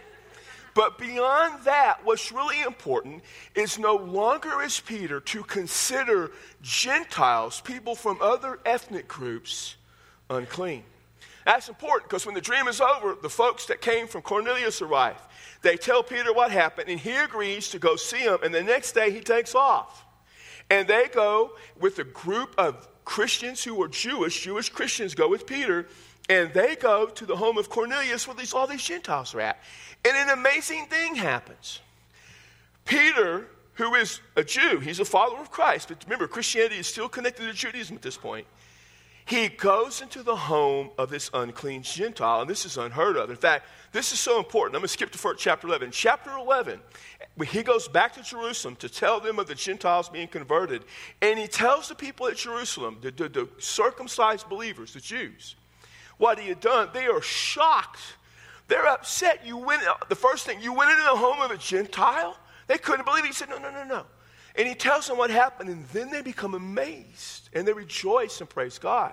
But 0.74 0.98
beyond 0.98 1.64
that, 1.64 2.04
what's 2.04 2.32
really 2.32 2.60
important 2.62 3.22
is 3.54 3.78
no 3.78 3.94
longer 3.94 4.60
is 4.62 4.80
Peter 4.80 5.20
to 5.20 5.42
consider 5.44 6.32
Gentiles, 6.62 7.60
people 7.60 7.94
from 7.94 8.18
other 8.20 8.58
ethnic 8.66 9.06
groups, 9.06 9.76
unclean. 10.28 10.82
That's 11.44 11.68
important 11.68 12.08
because 12.08 12.26
when 12.26 12.34
the 12.34 12.40
dream 12.40 12.66
is 12.68 12.80
over, 12.80 13.16
the 13.20 13.30
folks 13.30 13.66
that 13.66 13.80
came 13.80 14.06
from 14.08 14.22
Cornelius 14.22 14.82
arrive. 14.82 15.20
They 15.62 15.76
tell 15.76 16.02
Peter 16.02 16.32
what 16.32 16.50
happened, 16.50 16.88
and 16.88 16.98
he 16.98 17.14
agrees 17.14 17.68
to 17.70 17.78
go 17.78 17.96
see 17.96 18.24
them, 18.24 18.38
and 18.42 18.54
the 18.54 18.62
next 18.62 18.92
day 18.92 19.10
he 19.10 19.20
takes 19.20 19.54
off. 19.54 20.04
And 20.70 20.88
they 20.88 21.08
go 21.12 21.52
with 21.78 21.98
a 21.98 22.04
group 22.04 22.54
of 22.58 22.88
Christians 23.04 23.62
who 23.62 23.80
are 23.82 23.88
Jewish, 23.88 24.42
Jewish 24.42 24.70
Christians 24.70 25.14
go 25.14 25.28
with 25.28 25.46
Peter, 25.46 25.86
and 26.28 26.52
they 26.52 26.76
go 26.76 27.06
to 27.06 27.26
the 27.26 27.36
home 27.36 27.58
of 27.58 27.68
Cornelius 27.68 28.26
where 28.26 28.34
these, 28.34 28.54
all 28.54 28.66
these 28.66 28.82
Gentiles 28.82 29.34
are 29.34 29.40
at. 29.40 29.58
And 30.04 30.16
an 30.16 30.38
amazing 30.38 30.86
thing 30.86 31.14
happens. 31.14 31.80
Peter, 32.84 33.46
who 33.74 33.94
is 33.94 34.20
a 34.36 34.44
Jew, 34.44 34.80
he's 34.80 35.00
a 35.00 35.04
follower 35.04 35.40
of 35.40 35.50
Christ, 35.50 35.88
but 35.88 36.02
remember, 36.04 36.26
Christianity 36.26 36.76
is 36.76 36.86
still 36.86 37.08
connected 37.08 37.46
to 37.46 37.52
Judaism 37.52 37.96
at 37.96 38.02
this 38.02 38.16
point. 38.16 38.46
He 39.26 39.48
goes 39.48 40.02
into 40.02 40.22
the 40.22 40.36
home 40.36 40.90
of 40.98 41.08
this 41.08 41.30
unclean 41.32 41.82
Gentile, 41.82 42.42
and 42.42 42.50
this 42.50 42.66
is 42.66 42.76
unheard 42.76 43.16
of. 43.16 43.30
In 43.30 43.36
fact, 43.36 43.66
this 43.90 44.12
is 44.12 44.20
so 44.20 44.36
important. 44.36 44.76
I'm 44.76 44.80
going 44.80 44.88
to 44.88 44.92
skip 44.92 45.10
to 45.12 45.34
chapter 45.38 45.66
11. 45.66 45.92
Chapter 45.92 46.30
11, 46.36 46.78
he 47.46 47.62
goes 47.62 47.88
back 47.88 48.12
to 48.14 48.22
Jerusalem 48.22 48.76
to 48.76 48.88
tell 48.88 49.20
them 49.20 49.38
of 49.38 49.46
the 49.46 49.54
Gentiles 49.54 50.10
being 50.10 50.28
converted, 50.28 50.84
and 51.22 51.38
he 51.38 51.46
tells 51.46 51.88
the 51.88 51.94
people 51.94 52.26
at 52.26 52.36
Jerusalem, 52.36 52.98
the, 53.00 53.10
the, 53.10 53.28
the 53.30 53.48
circumcised 53.58 54.46
believers, 54.50 54.92
the 54.92 55.00
Jews, 55.00 55.56
what 56.18 56.38
he 56.38 56.48
had 56.48 56.60
done. 56.60 56.90
They 56.92 57.06
are 57.06 57.22
shocked 57.22 58.00
they're 58.68 58.86
upset. 58.86 59.44
You 59.44 59.58
went, 59.58 59.86
uh, 59.86 59.94
the 60.08 60.14
first 60.14 60.46
thing, 60.46 60.60
you 60.60 60.72
went 60.72 60.90
into 60.90 61.02
the 61.02 61.16
home 61.16 61.40
of 61.40 61.50
a 61.50 61.58
Gentile? 61.58 62.36
They 62.66 62.78
couldn't 62.78 63.04
believe 63.04 63.24
it. 63.24 63.28
He 63.28 63.32
said, 63.32 63.50
No, 63.50 63.58
no, 63.58 63.70
no, 63.70 63.84
no. 63.84 64.04
And 64.56 64.66
he 64.66 64.74
tells 64.74 65.06
them 65.06 65.18
what 65.18 65.30
happened, 65.30 65.68
and 65.68 65.86
then 65.88 66.10
they 66.10 66.22
become 66.22 66.54
amazed 66.54 67.50
and 67.52 67.66
they 67.66 67.72
rejoice 67.72 68.40
and 68.40 68.48
praise 68.48 68.78
God. 68.78 69.12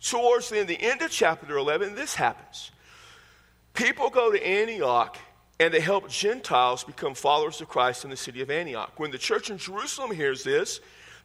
Towards 0.00 0.50
the 0.50 0.58
end, 0.58 0.68
the 0.68 0.80
end 0.80 1.02
of 1.02 1.10
chapter 1.10 1.56
11, 1.56 1.94
this 1.96 2.14
happens. 2.14 2.70
People 3.74 4.08
go 4.08 4.30
to 4.30 4.46
Antioch 4.46 5.18
and 5.58 5.74
they 5.74 5.80
help 5.80 6.08
Gentiles 6.08 6.84
become 6.84 7.14
followers 7.14 7.60
of 7.60 7.68
Christ 7.68 8.04
in 8.04 8.10
the 8.10 8.16
city 8.16 8.40
of 8.40 8.50
Antioch. 8.50 8.92
When 8.98 9.10
the 9.10 9.18
church 9.18 9.50
in 9.50 9.58
Jerusalem 9.58 10.12
hears 10.12 10.44
this, 10.44 10.80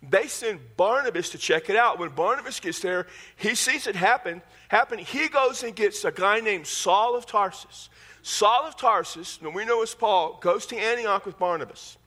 they 0.08 0.28
send 0.28 0.60
Barnabas 0.78 1.30
to 1.30 1.38
check 1.38 1.70
it 1.70 1.76
out. 1.76 2.00
When 2.00 2.10
Barnabas 2.10 2.60
gets 2.60 2.80
there, 2.80 3.08
he 3.36 3.54
sees 3.54 3.86
it 3.88 3.96
happen. 3.96 4.42
Happen. 4.68 4.98
He 4.98 5.28
goes 5.28 5.64
and 5.64 5.76
gets 5.76 6.04
a 6.06 6.12
guy 6.12 6.40
named 6.40 6.66
Saul 6.66 7.16
of 7.16 7.26
Tarsus. 7.26 7.90
Saul 8.24 8.66
of 8.66 8.78
Tarsus, 8.78 9.40
and 9.42 9.54
we 9.54 9.66
know 9.66 9.82
as 9.82 9.94
Paul, 9.94 10.38
goes 10.42 10.66
to 10.68 10.78
Antioch 10.78 11.26
with 11.26 11.38
Barnabas. 11.38 11.98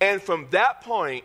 And 0.00 0.20
from 0.20 0.48
that 0.50 0.82
point, 0.82 1.24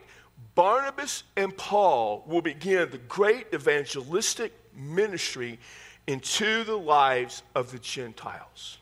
Barnabas 0.56 1.24
and 1.38 1.56
Paul 1.56 2.24
will 2.28 2.42
begin 2.42 2.90
the 2.90 2.98
great 2.98 3.48
evangelistic 3.54 4.54
ministry 4.76 5.60
into 6.08 6.64
the 6.64 6.78
lives 6.78 7.44
of 7.56 7.72
the 7.72 7.80
Gentiles. 7.80 8.78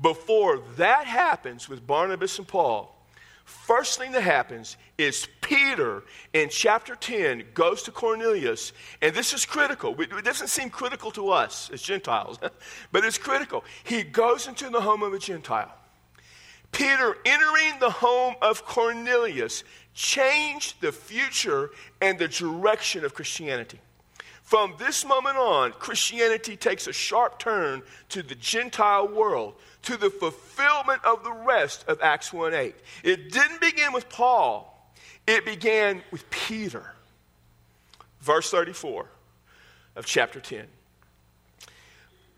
Before 0.00 0.60
that 0.76 1.06
happens 1.06 1.68
with 1.68 1.86
Barnabas 1.86 2.38
and 2.38 2.46
Paul, 2.46 2.95
First 3.46 4.00
thing 4.00 4.10
that 4.10 4.22
happens 4.22 4.76
is 4.98 5.28
Peter 5.40 6.02
in 6.32 6.48
chapter 6.48 6.96
10 6.96 7.44
goes 7.54 7.84
to 7.84 7.92
Cornelius, 7.92 8.72
and 9.00 9.14
this 9.14 9.32
is 9.32 9.46
critical. 9.46 9.94
It 10.00 10.24
doesn't 10.24 10.48
seem 10.48 10.68
critical 10.68 11.12
to 11.12 11.30
us 11.30 11.70
as 11.72 11.80
Gentiles, 11.80 12.40
but 12.92 13.04
it's 13.04 13.18
critical. 13.18 13.62
He 13.84 14.02
goes 14.02 14.48
into 14.48 14.68
the 14.68 14.80
home 14.80 15.04
of 15.04 15.12
a 15.12 15.20
Gentile. 15.20 15.72
Peter 16.72 17.16
entering 17.24 17.78
the 17.78 17.90
home 17.90 18.34
of 18.42 18.64
Cornelius 18.64 19.62
changed 19.94 20.80
the 20.80 20.90
future 20.90 21.70
and 22.00 22.18
the 22.18 22.26
direction 22.26 23.04
of 23.04 23.14
Christianity. 23.14 23.78
From 24.46 24.74
this 24.78 25.04
moment 25.04 25.36
on, 25.36 25.72
Christianity 25.72 26.56
takes 26.56 26.86
a 26.86 26.92
sharp 26.92 27.40
turn 27.40 27.82
to 28.10 28.22
the 28.22 28.36
Gentile 28.36 29.08
world 29.08 29.54
to 29.82 29.96
the 29.96 30.08
fulfillment 30.08 31.04
of 31.04 31.24
the 31.24 31.32
rest 31.32 31.84
of 31.88 32.00
Acts 32.00 32.32
1 32.32 32.54
8. 32.54 32.76
It 33.02 33.32
didn't 33.32 33.60
begin 33.60 33.92
with 33.92 34.08
Paul, 34.08 34.88
it 35.26 35.44
began 35.44 36.00
with 36.12 36.30
Peter. 36.30 36.92
Verse 38.20 38.48
34 38.48 39.06
of 39.96 40.06
chapter 40.06 40.38
10. 40.38 40.64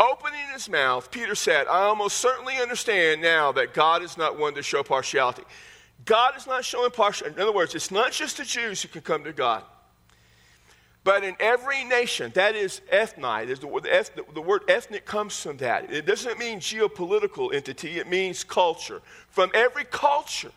Opening 0.00 0.46
his 0.54 0.66
mouth, 0.70 1.10
Peter 1.10 1.34
said, 1.34 1.66
I 1.66 1.82
almost 1.82 2.16
certainly 2.16 2.56
understand 2.56 3.20
now 3.20 3.52
that 3.52 3.74
God 3.74 4.02
is 4.02 4.16
not 4.16 4.38
one 4.38 4.54
to 4.54 4.62
show 4.62 4.82
partiality. 4.82 5.42
God 6.06 6.38
is 6.38 6.46
not 6.46 6.64
showing 6.64 6.90
partiality. 6.90 7.36
In 7.36 7.42
other 7.42 7.54
words, 7.54 7.74
it's 7.74 7.90
not 7.90 8.12
just 8.12 8.38
the 8.38 8.44
Jews 8.44 8.80
who 8.80 8.88
can 8.88 9.02
come 9.02 9.24
to 9.24 9.32
God. 9.34 9.62
But 11.08 11.24
in 11.24 11.36
every 11.40 11.84
nation, 11.84 12.32
that 12.34 12.54
is 12.54 12.82
ethni, 12.92 13.46
the, 13.46 14.24
the 14.34 14.42
word 14.42 14.64
ethnic 14.68 15.06
comes 15.06 15.40
from 15.40 15.56
that. 15.56 15.90
It 15.90 16.04
doesn't 16.04 16.38
mean 16.38 16.60
geopolitical 16.60 17.54
entity, 17.54 17.98
it 17.98 18.10
means 18.10 18.44
culture. 18.44 19.00
From 19.30 19.50
every 19.54 19.84
culture, 19.84 20.52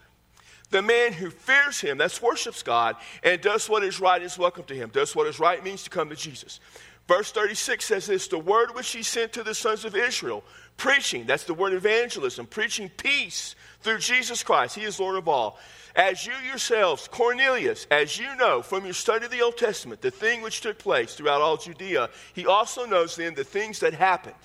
the 0.69 0.81
man 0.81 1.13
who 1.13 1.29
fears 1.29 1.79
him, 1.79 1.97
that's 1.97 2.21
worships 2.21 2.63
God, 2.63 2.97
and 3.23 3.39
does 3.39 3.69
what 3.69 3.81
is 3.81 4.01
right 4.01 4.21
is 4.21 4.37
welcome 4.37 4.65
to 4.65 4.75
him. 4.75 4.89
Does 4.89 5.15
what 5.15 5.25
is 5.25 5.39
right 5.39 5.63
means 5.63 5.83
to 5.83 5.89
come 5.89 6.09
to 6.09 6.17
Jesus. 6.17 6.59
Verse 7.07 7.31
36 7.31 7.85
says 7.85 8.07
this 8.07 8.27
the 8.27 8.37
word 8.37 8.75
which 8.75 8.91
he 8.91 9.03
sent 9.03 9.31
to 9.31 9.43
the 9.43 9.55
sons 9.55 9.85
of 9.85 9.95
Israel, 9.95 10.43
preaching, 10.75 11.25
that's 11.25 11.45
the 11.45 11.53
word 11.53 11.71
evangelism, 11.71 12.45
preaching 12.45 12.89
peace 12.97 13.55
through 13.79 13.99
Jesus 13.99 14.43
Christ. 14.43 14.75
He 14.75 14.83
is 14.83 14.99
Lord 14.99 15.15
of 15.15 15.29
all. 15.29 15.57
As 15.95 16.25
you 16.25 16.33
yourselves, 16.45 17.07
Cornelius, 17.09 17.85
as 17.91 18.17
you 18.17 18.33
know 18.37 18.61
from 18.61 18.85
your 18.85 18.93
study 18.93 19.25
of 19.25 19.31
the 19.31 19.41
Old 19.41 19.57
Testament, 19.57 20.01
the 20.01 20.11
thing 20.11 20.41
which 20.41 20.61
took 20.61 20.77
place 20.79 21.15
throughout 21.15 21.41
all 21.41 21.57
Judea, 21.57 22.09
he 22.33 22.45
also 22.45 22.85
knows 22.85 23.15
then 23.15 23.33
the 23.33 23.43
things 23.43 23.79
that 23.79 23.93
happened 23.93 24.35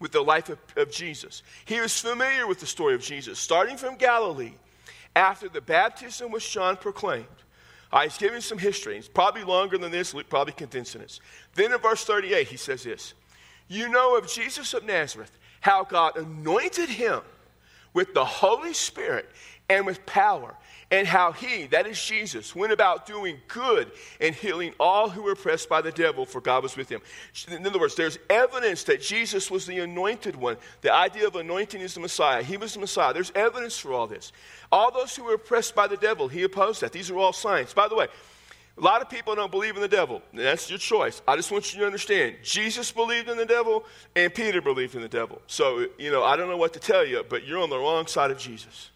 with 0.00 0.12
the 0.12 0.22
life 0.22 0.48
of, 0.48 0.58
of 0.76 0.90
Jesus. 0.90 1.42
He 1.64 1.80
was 1.80 1.98
familiar 2.00 2.46
with 2.46 2.60
the 2.60 2.66
story 2.66 2.94
of 2.94 3.02
Jesus, 3.02 3.38
starting 3.38 3.76
from 3.76 3.96
Galilee 3.96 4.52
after 5.14 5.48
the 5.48 5.60
baptism 5.60 6.30
which 6.30 6.50
John 6.50 6.76
proclaimed. 6.76 7.26
Uh, 7.92 8.02
he's 8.02 8.18
giving 8.18 8.40
some 8.40 8.58
history. 8.58 8.96
It's 8.96 9.08
probably 9.08 9.44
longer 9.44 9.78
than 9.78 9.90
this, 9.90 10.14
Luke 10.14 10.28
probably 10.28 10.52
condensing 10.52 11.00
this. 11.00 11.20
Then 11.54 11.72
in 11.72 11.78
verse 11.78 12.04
38, 12.04 12.46
he 12.46 12.56
says 12.56 12.82
this 12.82 13.14
You 13.66 13.88
know 13.88 14.16
of 14.16 14.30
Jesus 14.30 14.74
of 14.74 14.84
Nazareth, 14.84 15.36
how 15.60 15.84
God 15.84 16.16
anointed 16.16 16.88
him 16.88 17.20
with 17.92 18.14
the 18.14 18.24
Holy 18.24 18.74
Spirit 18.74 19.28
and 19.68 19.86
with 19.86 20.04
power 20.06 20.54
and 20.90 21.06
how 21.06 21.32
he, 21.32 21.66
that 21.66 21.86
is 21.86 22.02
Jesus, 22.02 22.56
went 22.56 22.72
about 22.72 23.04
doing 23.04 23.38
good 23.46 23.92
and 24.20 24.34
healing 24.34 24.72
all 24.80 25.10
who 25.10 25.22
were 25.22 25.32
oppressed 25.32 25.68
by 25.68 25.82
the 25.82 25.92
devil, 25.92 26.24
for 26.24 26.40
God 26.40 26.62
was 26.62 26.76
with 26.76 26.88
him. 26.88 27.02
In 27.50 27.66
other 27.66 27.78
words, 27.78 27.94
there's 27.94 28.18
evidence 28.30 28.84
that 28.84 29.02
Jesus 29.02 29.50
was 29.50 29.66
the 29.66 29.80
anointed 29.80 30.34
one. 30.34 30.56
The 30.80 30.92
idea 30.92 31.26
of 31.26 31.36
anointing 31.36 31.80
is 31.80 31.92
the 31.92 32.00
Messiah. 32.00 32.42
He 32.42 32.56
was 32.56 32.72
the 32.72 32.80
Messiah. 32.80 33.12
There's 33.12 33.32
evidence 33.34 33.76
for 33.78 33.92
all 33.92 34.06
this. 34.06 34.32
All 34.72 34.90
those 34.90 35.14
who 35.14 35.24
were 35.24 35.34
oppressed 35.34 35.74
by 35.74 35.88
the 35.88 35.96
devil, 35.98 36.26
he 36.26 36.42
opposed 36.42 36.80
that. 36.80 36.92
These 36.92 37.10
are 37.10 37.18
all 37.18 37.34
signs. 37.34 37.74
By 37.74 37.88
the 37.88 37.94
way, 37.94 38.06
a 38.78 38.80
lot 38.80 39.02
of 39.02 39.10
people 39.10 39.34
don't 39.34 39.50
believe 39.50 39.74
in 39.74 39.82
the 39.82 39.88
devil. 39.88 40.22
That's 40.32 40.70
your 40.70 40.78
choice. 40.78 41.20
I 41.28 41.36
just 41.36 41.50
want 41.50 41.74
you 41.74 41.80
to 41.80 41.86
understand 41.86 42.36
Jesus 42.42 42.92
believed 42.92 43.28
in 43.28 43.36
the 43.36 43.44
devil 43.44 43.84
and 44.16 44.32
Peter 44.32 44.62
believed 44.62 44.94
in 44.94 45.02
the 45.02 45.08
devil. 45.08 45.42
So, 45.48 45.88
you 45.98 46.10
know, 46.10 46.24
I 46.24 46.36
don't 46.36 46.48
know 46.48 46.56
what 46.56 46.72
to 46.74 46.80
tell 46.80 47.04
you, 47.04 47.24
but 47.28 47.44
you're 47.44 47.60
on 47.60 47.70
the 47.70 47.78
wrong 47.78 48.06
side 48.06 48.30
of 48.30 48.38
Jesus. 48.38 48.90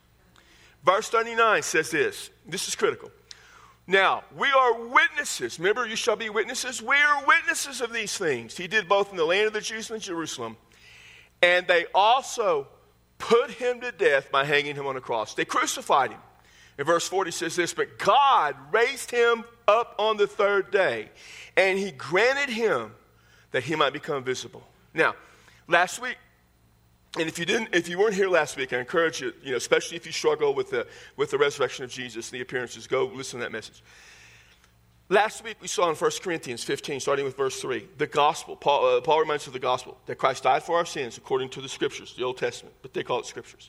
Verse 0.84 1.08
39 1.08 1.62
says 1.62 1.90
this 1.90 2.30
this 2.46 2.68
is 2.68 2.74
critical. 2.74 3.10
Now, 3.86 4.22
we 4.36 4.48
are 4.48 4.86
witnesses. 4.86 5.58
Remember, 5.58 5.86
you 5.86 5.96
shall 5.96 6.14
be 6.14 6.30
witnesses. 6.30 6.80
We 6.80 6.96
are 6.96 7.24
witnesses 7.26 7.80
of 7.80 7.92
these 7.92 8.16
things. 8.16 8.56
He 8.56 8.68
did 8.68 8.88
both 8.88 9.10
in 9.10 9.16
the 9.16 9.24
land 9.24 9.48
of 9.48 9.52
the 9.52 9.60
Jews 9.60 9.90
and 9.90 10.00
Jerusalem, 10.00 10.56
And 11.42 11.66
they 11.66 11.86
also 11.92 12.68
put 13.18 13.50
him 13.50 13.80
to 13.80 13.90
death 13.90 14.30
by 14.30 14.44
hanging 14.44 14.76
him 14.76 14.86
on 14.86 14.96
a 14.96 15.00
cross. 15.00 15.34
They 15.34 15.44
crucified 15.44 16.12
him. 16.12 16.20
In 16.78 16.86
verse 16.86 17.06
40 17.06 17.30
says 17.32 17.56
this, 17.56 17.74
but 17.74 17.98
God 17.98 18.56
raised 18.72 19.10
him 19.10 19.44
up 19.68 19.94
on 19.98 20.16
the 20.16 20.26
third 20.26 20.70
day, 20.70 21.10
and 21.56 21.78
he 21.78 21.90
granted 21.90 22.52
him 22.52 22.92
that 23.50 23.62
he 23.62 23.76
might 23.76 23.92
become 23.92 24.24
visible. 24.24 24.66
Now, 24.94 25.14
last 25.68 26.00
week, 26.00 26.16
and 27.18 27.28
if 27.28 27.38
you 27.38 27.44
didn't, 27.44 27.74
if 27.74 27.88
you 27.88 27.98
weren't 27.98 28.14
here 28.14 28.28
last 28.28 28.56
week, 28.56 28.72
I 28.72 28.78
encourage 28.78 29.20
you, 29.20 29.32
you 29.42 29.50
know, 29.50 29.56
especially 29.56 29.96
if 29.96 30.06
you 30.06 30.12
struggle 30.12 30.54
with 30.54 30.70
the 30.70 30.86
with 31.16 31.30
the 31.30 31.38
resurrection 31.38 31.84
of 31.84 31.90
Jesus 31.90 32.30
and 32.30 32.38
the 32.38 32.42
appearances, 32.42 32.86
go 32.86 33.04
listen 33.06 33.40
to 33.40 33.44
that 33.44 33.52
message. 33.52 33.82
Last 35.08 35.44
week 35.44 35.58
we 35.60 35.68
saw 35.68 35.90
in 35.90 35.96
1 35.96 36.10
Corinthians 36.22 36.64
15, 36.64 37.00
starting 37.00 37.26
with 37.26 37.36
verse 37.36 37.60
3, 37.60 37.86
the 37.98 38.06
gospel. 38.06 38.56
Paul, 38.56 38.96
uh, 38.96 39.00
Paul 39.02 39.20
reminds 39.20 39.42
us 39.42 39.48
of 39.48 39.52
the 39.52 39.58
gospel 39.58 39.98
that 40.06 40.16
Christ 40.16 40.44
died 40.44 40.62
for 40.62 40.78
our 40.78 40.86
sins 40.86 41.18
according 41.18 41.50
to 41.50 41.60
the 41.60 41.68
scriptures, 41.68 42.14
the 42.16 42.24
Old 42.24 42.38
Testament, 42.38 42.74
but 42.80 42.94
they 42.94 43.02
call 43.02 43.20
it 43.20 43.26
scriptures. 43.26 43.68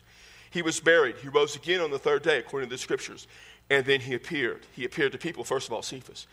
He 0.50 0.62
was 0.62 0.80
buried. 0.80 1.16
He 1.16 1.28
rose 1.28 1.54
again 1.54 1.82
on 1.82 1.90
the 1.90 1.98
third 1.98 2.22
day 2.22 2.38
according 2.38 2.70
to 2.70 2.74
the 2.74 2.78
scriptures. 2.78 3.26
And 3.68 3.84
then 3.84 4.00
he 4.00 4.14
appeared. 4.14 4.66
He 4.72 4.84
appeared 4.84 5.12
to 5.12 5.18
people, 5.18 5.44
first 5.44 5.66
of 5.68 5.74
all, 5.74 5.82
Cephas. 5.82 6.26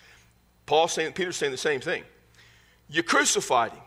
Paul 0.66 0.88
saying, 0.88 1.14
Peter's 1.14 1.36
saying 1.36 1.52
the 1.52 1.58
same 1.58 1.82
thing. 1.82 2.04
You 2.90 3.04
crucified 3.04 3.72
him. 3.72 3.82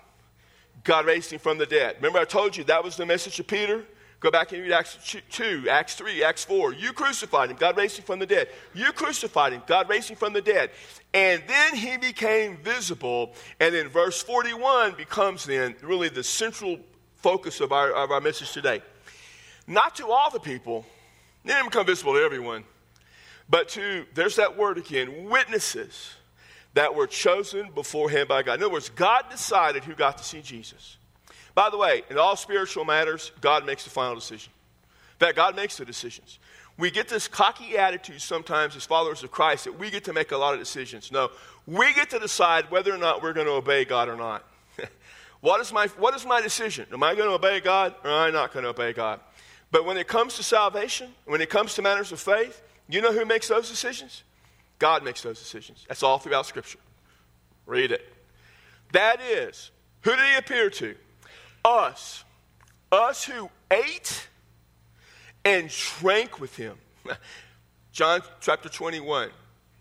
God 0.84 1.06
raised 1.06 1.32
him 1.32 1.38
from 1.38 1.58
the 1.58 1.66
dead. 1.66 1.96
Remember, 1.96 2.18
I 2.18 2.24
told 2.24 2.56
you 2.56 2.64
that 2.64 2.84
was 2.84 2.96
the 2.96 3.06
message 3.06 3.40
of 3.40 3.46
Peter? 3.46 3.84
Go 4.20 4.30
back 4.30 4.52
and 4.52 4.62
read 4.62 4.72
Acts 4.72 5.16
2, 5.30 5.68
Acts 5.68 5.96
3, 5.96 6.24
Acts 6.24 6.44
4. 6.44 6.72
You 6.72 6.92
crucified 6.92 7.50
him. 7.50 7.56
God 7.58 7.76
raised 7.76 7.98
him 7.98 8.04
from 8.04 8.18
the 8.18 8.26
dead. 8.26 8.48
You 8.72 8.92
crucified 8.92 9.52
him. 9.52 9.62
God 9.66 9.88
raised 9.88 10.08
him 10.08 10.16
from 10.16 10.32
the 10.32 10.40
dead. 10.40 10.70
And 11.12 11.42
then 11.46 11.74
he 11.74 11.98
became 11.98 12.56
visible. 12.58 13.34
And 13.60 13.74
then 13.74 13.88
verse 13.88 14.22
41 14.22 14.94
becomes 14.96 15.44
then 15.44 15.74
really 15.82 16.08
the 16.08 16.22
central 16.22 16.78
focus 17.16 17.60
of 17.60 17.72
our, 17.72 17.92
of 17.92 18.10
our 18.10 18.20
message 18.20 18.52
today. 18.52 18.82
Not 19.66 19.96
to 19.96 20.08
all 20.08 20.30
the 20.30 20.40
people, 20.40 20.86
he 21.42 21.50
didn't 21.50 21.66
become 21.66 21.86
visible 21.86 22.14
to 22.14 22.20
everyone, 22.20 22.64
but 23.48 23.68
to, 23.70 24.06
there's 24.14 24.36
that 24.36 24.56
word 24.56 24.78
again, 24.78 25.28
witnesses 25.28 26.14
that 26.74 26.94
were 26.94 27.06
chosen 27.06 27.70
beforehand 27.70 28.28
by 28.28 28.42
God. 28.42 28.54
In 28.54 28.64
other 28.64 28.72
words, 28.72 28.90
God 28.90 29.24
decided 29.30 29.84
who 29.84 29.94
got 29.94 30.18
to 30.18 30.24
see 30.24 30.42
Jesus. 30.42 30.96
By 31.54 31.70
the 31.70 31.78
way, 31.78 32.02
in 32.10 32.18
all 32.18 32.36
spiritual 32.36 32.84
matters, 32.84 33.30
God 33.40 33.64
makes 33.64 33.84
the 33.84 33.90
final 33.90 34.16
decision. 34.16 34.52
In 35.12 35.26
fact, 35.26 35.36
God 35.36 35.54
makes 35.54 35.76
the 35.76 35.84
decisions. 35.84 36.40
We 36.76 36.90
get 36.90 37.08
this 37.08 37.28
cocky 37.28 37.78
attitude 37.78 38.20
sometimes 38.20 38.74
as 38.74 38.84
followers 38.84 39.22
of 39.22 39.30
Christ 39.30 39.64
that 39.64 39.78
we 39.78 39.90
get 39.90 40.04
to 40.04 40.12
make 40.12 40.32
a 40.32 40.36
lot 40.36 40.54
of 40.54 40.60
decisions. 40.60 41.12
No, 41.12 41.30
we 41.66 41.94
get 41.94 42.10
to 42.10 42.18
decide 42.18 42.68
whether 42.70 42.92
or 42.92 42.98
not 42.98 43.22
we're 43.22 43.32
going 43.32 43.46
to 43.46 43.52
obey 43.52 43.84
God 43.84 44.08
or 44.08 44.16
not. 44.16 44.44
what, 45.40 45.60
is 45.60 45.72
my, 45.72 45.86
what 45.98 46.16
is 46.16 46.26
my 46.26 46.40
decision? 46.40 46.86
Am 46.92 47.04
I 47.04 47.14
going 47.14 47.28
to 47.28 47.34
obey 47.36 47.60
God 47.60 47.94
or 48.02 48.10
am 48.10 48.16
I 48.16 48.30
not 48.30 48.52
going 48.52 48.64
to 48.64 48.70
obey 48.70 48.92
God? 48.92 49.20
But 49.70 49.84
when 49.84 49.96
it 49.96 50.08
comes 50.08 50.34
to 50.36 50.42
salvation, 50.42 51.14
when 51.26 51.40
it 51.40 51.50
comes 51.50 51.74
to 51.74 51.82
matters 51.82 52.10
of 52.10 52.18
faith, 52.18 52.60
you 52.88 53.00
know 53.00 53.12
who 53.12 53.24
makes 53.24 53.46
those 53.46 53.68
decisions? 53.68 54.24
God 54.84 55.02
makes 55.02 55.22
those 55.22 55.38
decisions. 55.38 55.82
That's 55.88 56.02
all 56.02 56.18
throughout 56.18 56.44
Scripture. 56.44 56.78
Read 57.64 57.90
it. 57.90 58.06
That 58.92 59.18
is, 59.22 59.70
who 60.02 60.10
did 60.10 60.26
he 60.26 60.36
appear 60.36 60.68
to? 60.68 60.94
Us. 61.64 62.22
Us 62.92 63.24
who 63.24 63.48
ate 63.70 64.28
and 65.42 65.70
drank 65.70 66.38
with 66.38 66.54
him. 66.58 66.76
John 67.92 68.20
chapter 68.42 68.68
21, 68.68 69.30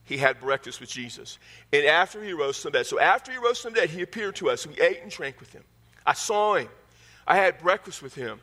he 0.05 0.15
had 0.15 0.39
breakfast 0.39 0.79
with 0.79 0.89
Jesus. 0.89 1.37
And 1.73 1.85
after 1.85 2.23
he 2.23 2.31
rose 2.31 2.61
from 2.61 2.71
the 2.71 2.77
dead, 2.77 2.85
so 2.85 2.97
after 2.97 3.33
he 3.33 3.37
rose 3.37 3.59
from 3.59 3.73
the 3.73 3.81
dead, 3.81 3.89
he 3.89 4.03
appeared 4.03 4.37
to 4.37 4.49
us. 4.49 4.65
We 4.65 4.79
ate 4.79 5.01
and 5.01 5.11
drank 5.11 5.41
with 5.41 5.51
him. 5.51 5.65
I 6.05 6.13
saw 6.13 6.55
him. 6.55 6.69
I 7.27 7.35
had 7.35 7.59
breakfast 7.59 8.01
with 8.01 8.15
him. 8.15 8.39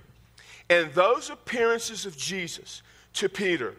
And 0.69 0.93
those 0.93 1.31
appearances 1.31 2.05
of 2.05 2.19
Jesus 2.19 2.83
to 3.15 3.31
Peter 3.31 3.77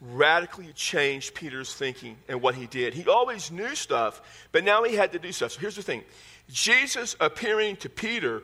radically 0.00 0.72
changed 0.74 1.34
Peter's 1.34 1.74
thinking 1.74 2.16
and 2.28 2.40
what 2.40 2.54
he 2.54 2.66
did. 2.66 2.94
He 2.94 3.06
always 3.06 3.50
knew 3.50 3.74
stuff, 3.74 4.48
but 4.52 4.64
now 4.64 4.82
he 4.82 4.94
had 4.94 5.12
to 5.12 5.18
do 5.18 5.30
stuff. 5.32 5.52
So 5.52 5.60
here's 5.60 5.76
the 5.76 5.82
thing 5.82 6.04
Jesus 6.48 7.16
appearing 7.20 7.76
to 7.76 7.88
Peter 7.88 8.42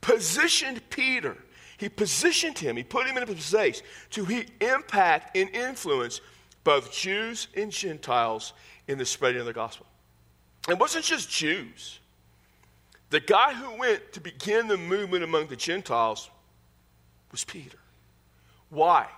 positioned 0.00 0.88
Peter. 0.90 1.36
He 1.78 1.88
positioned 1.88 2.58
him, 2.58 2.76
he 2.76 2.84
put 2.84 3.06
him 3.06 3.16
in 3.16 3.24
a 3.24 3.26
place 3.26 3.82
to 4.10 4.24
he 4.24 4.46
impact 4.60 5.36
and 5.36 5.50
influence 5.50 6.20
both 6.62 6.92
Jews 6.92 7.48
and 7.56 7.72
Gentiles 7.72 8.52
in 8.86 8.98
the 8.98 9.04
spreading 9.04 9.40
of 9.40 9.46
the 9.46 9.52
gospel. 9.52 9.86
It 10.68 10.78
wasn't 10.78 11.04
just 11.04 11.28
Jews. 11.28 11.98
The 13.10 13.18
guy 13.20 13.52
who 13.52 13.78
went 13.78 14.12
to 14.12 14.20
begin 14.20 14.68
the 14.68 14.76
movement 14.76 15.24
among 15.24 15.48
the 15.48 15.56
Gentiles 15.56 16.30
was 17.32 17.44
Peter. 17.44 17.78
Why? 18.70 19.08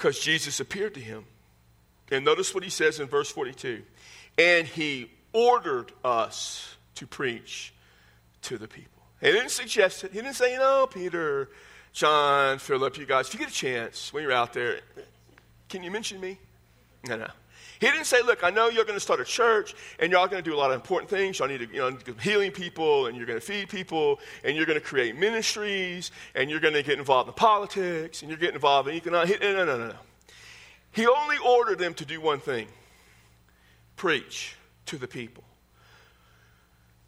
Because 0.00 0.18
Jesus 0.18 0.60
appeared 0.60 0.94
to 0.94 1.00
him. 1.00 1.26
And 2.10 2.24
notice 2.24 2.54
what 2.54 2.64
he 2.64 2.70
says 2.70 3.00
in 3.00 3.06
verse 3.06 3.30
42 3.30 3.82
and 4.38 4.66
he 4.66 5.10
ordered 5.34 5.92
us 6.02 6.74
to 6.94 7.06
preach 7.06 7.74
to 8.42 8.56
the 8.56 8.66
people. 8.66 9.02
He 9.20 9.30
didn't 9.30 9.50
suggest 9.50 10.04
it. 10.04 10.12
He 10.12 10.22
didn't 10.22 10.36
say, 10.36 10.54
you 10.54 10.58
know, 10.58 10.88
Peter, 10.90 11.50
John, 11.92 12.58
Philip, 12.58 12.96
you 12.96 13.04
guys, 13.04 13.26
if 13.28 13.34
you 13.34 13.40
get 13.40 13.50
a 13.50 13.52
chance 13.52 14.10
when 14.14 14.22
you're 14.22 14.32
out 14.32 14.54
there, 14.54 14.80
can 15.68 15.82
you 15.82 15.90
mention 15.90 16.18
me? 16.18 16.38
No, 17.06 17.16
no. 17.18 17.28
He 17.80 17.86
didn't 17.86 18.04
say, 18.04 18.20
look, 18.20 18.44
I 18.44 18.50
know 18.50 18.68
you're 18.68 18.84
going 18.84 18.96
to 18.96 19.00
start 19.00 19.20
a 19.20 19.24
church 19.24 19.74
and 19.98 20.12
y'all 20.12 20.26
going 20.26 20.44
to 20.44 20.48
do 20.48 20.54
a 20.54 20.58
lot 20.58 20.70
of 20.70 20.76
important 20.76 21.08
things. 21.08 21.38
Y'all 21.38 21.48
need 21.48 21.60
to, 21.60 21.66
you 21.66 21.78
know, 21.78 21.96
healing 22.20 22.52
people 22.52 23.06
and 23.06 23.16
you're 23.16 23.24
going 23.24 23.40
to 23.40 23.44
feed 23.44 23.70
people 23.70 24.20
and 24.44 24.54
you're 24.54 24.66
going 24.66 24.78
to 24.78 24.84
create 24.84 25.16
ministries 25.16 26.10
and 26.34 26.50
you're 26.50 26.60
going 26.60 26.74
to 26.74 26.82
get 26.82 26.98
involved 26.98 27.28
in 27.28 27.34
politics 27.34 28.20
and 28.20 28.30
you're 28.30 28.38
getting 28.38 28.56
involved 28.56 28.88
in 28.90 28.96
economic. 28.96 29.40
No, 29.40 29.52
no, 29.52 29.64
no, 29.64 29.88
no. 29.88 29.94
He 30.92 31.06
only 31.06 31.36
ordered 31.38 31.78
them 31.78 31.94
to 31.94 32.04
do 32.04 32.20
one 32.20 32.40
thing 32.40 32.68
preach 33.96 34.56
to 34.86 34.98
the 34.98 35.08
people 35.08 35.44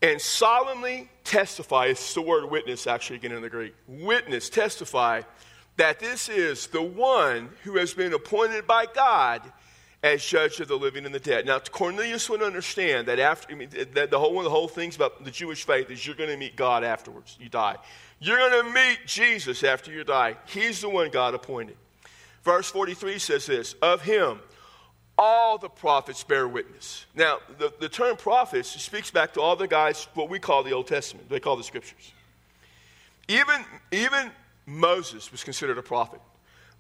and 0.01 0.21
solemnly 0.21 1.11
testify. 1.23 1.87
It's 1.87 2.15
the 2.15 2.23
word 2.23 2.51
witness, 2.51 2.87
actually, 2.87 3.17
again 3.17 3.33
in 3.33 3.43
the 3.43 3.51
Greek. 3.51 3.75
Witness, 3.87 4.49
testify 4.49 5.23
that 5.77 6.01
this 6.01 6.29
is 6.31 6.67
the 6.69 6.83
one 6.83 7.51
who 7.63 7.77
has 7.77 7.95
been 7.95 8.13
appointed 8.13 8.67
by 8.67 8.87
God 8.87 9.43
as 10.03 10.25
judge 10.25 10.59
of 10.61 10.69
the 10.69 10.77
living 10.77 11.07
and 11.07 11.15
the 11.15 11.21
dead. 11.21 11.47
Now, 11.47 11.61
Cornelius 11.61 12.29
would 12.29 12.43
understand 12.43 13.07
that 13.07 13.19
after 13.19 13.53
I 13.53 13.57
mean, 13.57 13.69
that 13.95 14.11
the 14.11 14.19
whole 14.19 14.35
one 14.35 14.45
of 14.45 14.51
the 14.51 14.57
whole 14.57 14.69
things 14.69 14.97
about 14.97 15.25
the 15.25 15.31
Jewish 15.31 15.65
faith 15.65 15.91
is 15.91 16.05
you're 16.05 16.17
going 16.17 16.31
to 16.31 16.37
meet 16.37 16.57
God 16.57 16.83
afterwards. 16.83 17.37
You 17.41 17.49
die. 17.49 17.77
You're 18.19 18.39
going 18.39 18.65
to 18.65 18.73
meet 18.73 19.01
Jesus 19.07 19.63
after 19.63 19.93
you 19.93 20.05
die. 20.05 20.37
He's 20.47 20.81
the 20.81 20.89
one 20.89 21.11
God 21.11 21.35
appointed. 21.35 21.77
Verse 22.43 22.69
43 22.71 23.19
says 23.19 23.47
this 23.47 23.75
Of 23.81 24.03
him, 24.03 24.41
all 25.17 25.59
the 25.59 25.69
prophets 25.69 26.25
bear 26.25 26.49
witness. 26.49 27.07
Now, 27.15 27.39
the, 27.59 27.73
the 27.79 27.89
term 27.89 28.17
prophets 28.17 28.69
speaks 28.69 29.11
back 29.11 29.35
to 29.35 29.41
all 29.41 29.55
the 29.55 29.69
guys, 29.69 30.09
what 30.15 30.29
we 30.29 30.39
call 30.39 30.63
the 30.63 30.73
Old 30.73 30.89
Testament. 30.89 31.29
They 31.29 31.41
call 31.41 31.57
the 31.57 31.63
scriptures. 31.63 32.13
Even, 33.29 33.65
even 33.93 34.31
Moses 34.67 35.31
was 35.31 35.45
considered 35.45 35.79
a 35.79 35.83
prophet. 35.83 36.21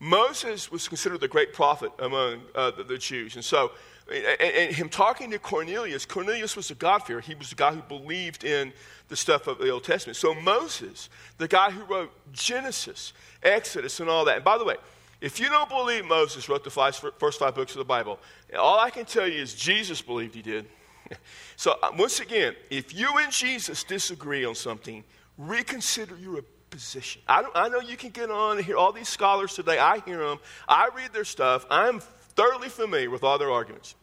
Moses 0.02 0.68
was 0.68 0.88
considered 0.88 1.20
the 1.20 1.28
great 1.28 1.52
prophet 1.52 1.92
among 2.00 2.40
uh, 2.56 2.72
the, 2.72 2.82
the, 2.82 2.98
Jews. 2.98 3.36
And 3.36 3.44
so, 3.44 3.70
and, 4.12 4.40
and, 4.40 4.74
him 4.74 4.88
talking 4.88 5.30
to 5.30 5.38
Cornelius, 5.38 6.04
Cornelius 6.04 6.56
was 6.56 6.72
a 6.72 6.74
God-fearer. 6.74 7.20
He 7.20 7.36
was 7.36 7.50
the 7.50 7.54
guy 7.54 7.72
who 7.72 7.82
believed 7.82 8.42
in 8.42 8.72
the 9.06 9.14
stuff 9.14 9.46
of 9.46 9.58
the 9.58 9.70
Old 9.70 9.84
Testament. 9.84 10.16
So, 10.16 10.34
Moses, 10.34 11.08
the 11.38 11.46
guy 11.46 11.70
who 11.70 11.84
wrote 11.84 12.10
Genesis, 12.32 13.12
Exodus, 13.44 14.00
and 14.00 14.10
all 14.10 14.24
that. 14.24 14.34
And 14.34 14.44
by 14.44 14.58
the 14.58 14.64
way, 14.64 14.74
if 15.20 15.38
you 15.38 15.48
don't 15.48 15.68
believe 15.68 16.04
Moses 16.04 16.48
wrote 16.48 16.64
the 16.64 16.70
five, 16.70 16.96
first 17.18 17.38
five 17.38 17.54
books 17.54 17.70
of 17.70 17.78
the 17.78 17.84
Bible, 17.84 18.18
all 18.58 18.80
I 18.80 18.90
can 18.90 19.04
tell 19.04 19.28
you 19.28 19.40
is 19.40 19.54
Jesus 19.54 20.02
believed 20.02 20.34
he 20.34 20.42
did. 20.42 20.66
so, 21.56 21.76
uh, 21.80 21.92
once 21.96 22.18
again, 22.18 22.56
if 22.70 22.92
you 22.92 23.08
and 23.18 23.30
Jesus 23.30 23.84
disagree 23.84 24.44
on 24.44 24.56
something, 24.56 25.04
reconsider 25.38 26.16
your 26.16 26.42
position. 26.72 27.22
I, 27.28 27.44
I 27.54 27.68
know 27.68 27.78
you 27.78 27.96
can 27.96 28.10
get 28.10 28.30
on 28.30 28.56
and 28.56 28.66
hear 28.66 28.76
all 28.76 28.92
these 28.92 29.08
scholars 29.08 29.54
today. 29.54 29.78
I 29.78 30.00
hear 30.00 30.18
them, 30.18 30.38
I 30.68 30.88
read 30.96 31.12
their 31.12 31.24
stuff. 31.24 31.64
I'm 31.70 32.00
thoroughly 32.00 32.68
familiar 32.68 33.10
with 33.10 33.22
all 33.22 33.38
their 33.38 33.50
arguments. 33.50 33.94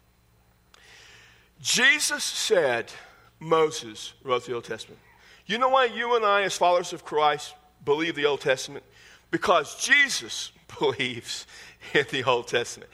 Jesus 1.60 2.24
said 2.24 2.92
Moses 3.40 4.14
wrote 4.24 4.46
the 4.46 4.54
Old 4.54 4.64
Testament. 4.64 5.02
You 5.46 5.58
know 5.58 5.70
why 5.70 5.86
you 5.86 6.16
and 6.16 6.24
I, 6.24 6.44
as 6.44 6.56
followers 6.56 6.94
of 6.94 7.04
Christ, 7.04 7.56
believe 7.84 8.16
the 8.16 8.28
Old 8.28 8.40
Testament? 8.40 8.86
Because 9.32 9.84
Jesus 9.84 10.52
believes 10.80 11.48
in 11.94 12.06
the 12.12 12.24
Old 12.24 12.48
Testament. 12.48 12.90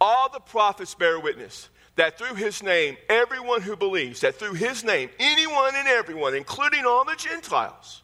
All 0.00 0.28
the 0.28 0.40
prophets 0.40 0.94
bear 0.94 1.20
witness 1.20 1.68
that 1.96 2.18
through 2.18 2.34
his 2.34 2.62
name, 2.62 2.96
everyone 3.08 3.62
who 3.62 3.76
believes, 3.76 4.20
that 4.20 4.36
through 4.36 4.54
his 4.54 4.82
name, 4.82 5.10
anyone 5.18 5.74
and 5.74 5.86
everyone, 5.86 6.34
including 6.34 6.86
all 6.86 7.04
the 7.04 7.16
Gentiles, 7.16 8.02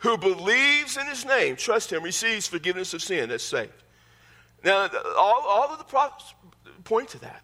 who 0.00 0.18
believes 0.18 0.96
in 0.96 1.06
his 1.06 1.24
name, 1.24 1.56
trust 1.56 1.92
him, 1.92 2.02
receives 2.02 2.46
forgiveness 2.46 2.92
of 2.94 3.02
sin, 3.02 3.28
that's 3.28 3.44
saved. 3.44 3.72
Now, 4.64 4.88
all, 5.16 5.44
all 5.46 5.68
of 5.70 5.78
the 5.78 5.84
prophets 5.84 6.34
point 6.84 7.08
to 7.10 7.20
that. 7.20 7.42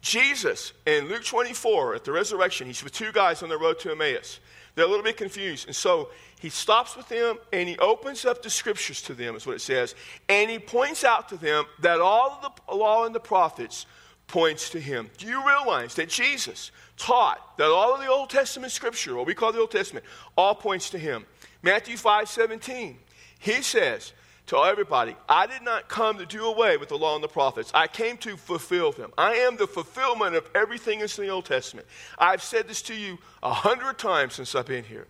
Jesus 0.00 0.72
in 0.86 1.08
Luke 1.08 1.24
24 1.24 1.96
at 1.96 2.04
the 2.04 2.12
resurrection, 2.12 2.66
he's 2.66 2.82
with 2.82 2.92
two 2.92 3.12
guys 3.12 3.42
on 3.42 3.48
the 3.48 3.58
road 3.58 3.78
to 3.80 3.90
Emmaus. 3.90 4.40
They're 4.74 4.84
a 4.84 4.88
little 4.88 5.04
bit 5.04 5.16
confused. 5.16 5.66
And 5.66 5.76
so 5.76 6.10
he 6.38 6.48
stops 6.48 6.96
with 6.96 7.08
them 7.08 7.36
and 7.52 7.68
he 7.68 7.76
opens 7.78 8.24
up 8.24 8.42
the 8.42 8.50
scriptures 8.50 9.02
to 9.02 9.14
them, 9.14 9.36
is 9.36 9.46
what 9.46 9.56
it 9.56 9.60
says. 9.60 9.94
And 10.28 10.50
he 10.50 10.58
points 10.58 11.04
out 11.04 11.28
to 11.30 11.36
them 11.36 11.64
that 11.80 12.00
all 12.00 12.40
of 12.42 12.52
the 12.68 12.74
law 12.74 13.04
and 13.04 13.14
the 13.14 13.20
prophets 13.20 13.84
points 14.26 14.70
to 14.70 14.80
him. 14.80 15.10
Do 15.18 15.26
you 15.26 15.44
realize 15.46 15.96
that 15.96 16.08
Jesus 16.08 16.70
taught 16.96 17.58
that 17.58 17.66
all 17.66 17.94
of 17.94 18.00
the 18.00 18.06
Old 18.06 18.30
Testament 18.30 18.72
scripture, 18.72 19.16
what 19.16 19.26
we 19.26 19.34
call 19.34 19.52
the 19.52 19.58
Old 19.58 19.72
Testament, 19.72 20.06
all 20.36 20.54
points 20.54 20.90
to 20.90 20.98
him? 20.98 21.26
Matthew 21.62 21.96
5 21.96 22.28
17, 22.28 22.98
he 23.38 23.62
says, 23.62 24.12
Tell 24.46 24.64
everybody, 24.64 25.14
I 25.28 25.46
did 25.46 25.62
not 25.62 25.88
come 25.88 26.18
to 26.18 26.26
do 26.26 26.46
away 26.46 26.76
with 26.76 26.88
the 26.88 26.98
law 26.98 27.14
and 27.14 27.22
the 27.22 27.28
prophets. 27.28 27.70
I 27.72 27.86
came 27.86 28.16
to 28.18 28.36
fulfill 28.36 28.90
them. 28.90 29.12
I 29.16 29.34
am 29.34 29.56
the 29.56 29.68
fulfillment 29.68 30.34
of 30.34 30.44
everything 30.56 30.98
that's 30.98 31.16
in 31.18 31.24
the 31.26 31.30
Old 31.30 31.44
Testament. 31.44 31.86
I've 32.18 32.42
said 32.42 32.66
this 32.66 32.82
to 32.82 32.94
you 32.94 33.18
a 33.44 33.52
hundred 33.52 33.98
times 33.98 34.34
since 34.34 34.56
I've 34.56 34.66
been 34.66 34.82
here. 34.82 35.06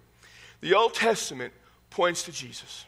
The 0.60 0.74
Old 0.74 0.92
Testament 0.92 1.54
points 1.88 2.22
to 2.24 2.32
Jesus. 2.32 2.84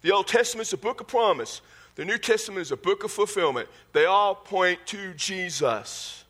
The 0.00 0.12
Old 0.12 0.28
Testament 0.28 0.68
is 0.68 0.72
a 0.72 0.78
book 0.78 1.02
of 1.02 1.08
promise. 1.08 1.60
The 1.94 2.06
New 2.06 2.16
Testament 2.16 2.62
is 2.62 2.72
a 2.72 2.76
book 2.78 3.04
of 3.04 3.10
fulfillment. 3.10 3.68
They 3.92 4.06
all 4.06 4.34
point 4.34 4.78
to 4.86 5.12
Jesus. 5.12 6.24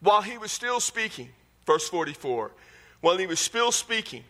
While 0.00 0.20
he 0.20 0.36
was 0.36 0.52
still 0.52 0.80
speaking, 0.80 1.30
verse 1.64 1.88
44, 1.88 2.50
while 3.00 3.16
he 3.16 3.26
was 3.26 3.40
still 3.40 3.72
speaking, 3.72 4.22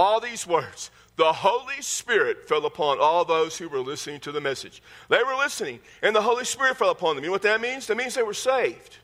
all 0.00 0.18
these 0.18 0.46
words, 0.46 0.90
the 1.16 1.30
Holy 1.30 1.82
Spirit 1.82 2.48
fell 2.48 2.64
upon 2.64 2.98
all 2.98 3.22
those 3.22 3.58
who 3.58 3.68
were 3.68 3.80
listening 3.80 4.18
to 4.20 4.32
the 4.32 4.40
message. 4.40 4.82
They 5.10 5.22
were 5.22 5.34
listening, 5.34 5.80
and 6.02 6.16
the 6.16 6.22
Holy 6.22 6.46
Spirit 6.46 6.78
fell 6.78 6.88
upon 6.88 7.16
them. 7.16 7.24
You 7.24 7.28
know 7.28 7.32
what 7.32 7.42
that 7.42 7.60
means? 7.60 7.86
That 7.86 7.98
means 7.98 8.14
they 8.14 8.22
were 8.22 8.32
saved. 8.32 8.96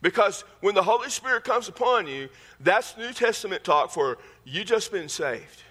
Because 0.00 0.42
when 0.62 0.74
the 0.74 0.82
Holy 0.82 1.10
Spirit 1.10 1.44
comes 1.44 1.68
upon 1.68 2.06
you, 2.06 2.30
that's 2.60 2.96
New 2.96 3.12
Testament 3.12 3.62
talk 3.62 3.90
for 3.90 4.16
you 4.44 4.64
just 4.64 4.90
been 4.90 5.10
saved. 5.10 5.62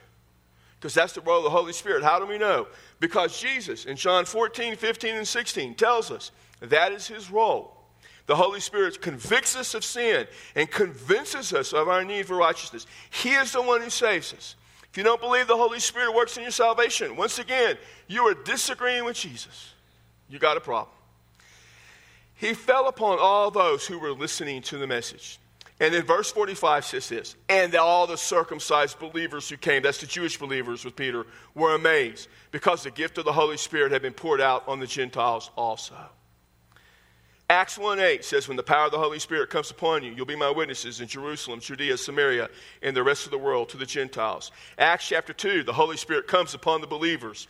Because 0.79 0.93
that's 0.93 1.13
the 1.13 1.21
role 1.21 1.39
of 1.39 1.43
the 1.45 1.49
Holy 1.49 1.73
Spirit. 1.73 2.03
How 2.03 2.19
do 2.19 2.27
we 2.27 2.37
know? 2.37 2.67
Because 2.99 3.39
Jesus 3.41 3.85
in 3.85 3.97
John 3.97 4.25
14, 4.25 4.75
15, 4.75 5.15
and 5.15 5.27
16 5.27 5.73
tells 5.73 6.11
us 6.11 6.31
that 6.59 6.91
is 6.91 7.07
his 7.07 7.31
role. 7.31 7.80
The 8.31 8.37
Holy 8.37 8.61
Spirit 8.61 9.01
convicts 9.01 9.57
us 9.57 9.73
of 9.73 9.83
sin 9.83 10.25
and 10.55 10.71
convinces 10.71 11.51
us 11.51 11.73
of 11.73 11.89
our 11.89 12.05
need 12.05 12.27
for 12.27 12.37
righteousness. 12.37 12.87
He 13.09 13.31
is 13.31 13.51
the 13.51 13.61
one 13.61 13.81
who 13.81 13.89
saves 13.89 14.33
us. 14.33 14.55
If 14.89 14.97
you 14.97 15.03
don't 15.03 15.19
believe 15.19 15.47
the 15.47 15.57
Holy 15.57 15.81
Spirit 15.81 16.15
works 16.15 16.37
in 16.37 16.43
your 16.43 16.53
salvation, 16.53 17.17
once 17.17 17.39
again, 17.39 17.77
you 18.07 18.21
are 18.21 18.33
disagreeing 18.33 19.03
with 19.03 19.17
Jesus. 19.17 19.73
You 20.29 20.39
got 20.39 20.55
a 20.55 20.61
problem. 20.61 20.95
He 22.35 22.53
fell 22.53 22.87
upon 22.87 23.19
all 23.19 23.51
those 23.51 23.85
who 23.85 23.99
were 23.99 24.13
listening 24.13 24.61
to 24.61 24.77
the 24.77 24.87
message. 24.87 25.37
And 25.81 25.93
then 25.93 26.05
verse 26.05 26.31
45 26.31 26.85
says 26.85 27.09
this 27.09 27.35
And 27.49 27.75
all 27.75 28.07
the 28.07 28.15
circumcised 28.15 28.97
believers 28.97 29.49
who 29.49 29.57
came, 29.57 29.83
that's 29.83 29.97
the 29.97 30.07
Jewish 30.07 30.37
believers 30.39 30.85
with 30.85 30.95
Peter, 30.95 31.27
were 31.53 31.75
amazed 31.75 32.29
because 32.51 32.83
the 32.83 32.91
gift 32.91 33.17
of 33.17 33.25
the 33.25 33.33
Holy 33.33 33.57
Spirit 33.57 33.91
had 33.91 34.01
been 34.01 34.13
poured 34.13 34.39
out 34.39 34.65
on 34.69 34.79
the 34.79 34.87
Gentiles 34.87 35.51
also. 35.57 35.97
Acts 37.51 37.77
1 37.77 37.99
8 37.99 38.23
says, 38.23 38.47
When 38.47 38.55
the 38.55 38.63
power 38.63 38.85
of 38.85 38.93
the 38.93 38.97
Holy 38.97 39.19
Spirit 39.19 39.49
comes 39.49 39.71
upon 39.71 40.05
you, 40.05 40.13
you'll 40.13 40.25
be 40.25 40.37
my 40.37 40.49
witnesses 40.49 41.01
in 41.01 41.09
Jerusalem, 41.09 41.59
Judea, 41.59 41.97
Samaria, 41.97 42.49
and 42.81 42.95
the 42.95 43.03
rest 43.03 43.25
of 43.25 43.31
the 43.31 43.37
world 43.37 43.67
to 43.69 43.77
the 43.77 43.85
Gentiles. 43.85 44.53
Acts 44.77 45.09
chapter 45.09 45.33
2, 45.33 45.63
the 45.63 45.73
Holy 45.73 45.97
Spirit 45.97 46.27
comes 46.27 46.53
upon 46.53 46.79
the 46.79 46.87
believers 46.87 47.49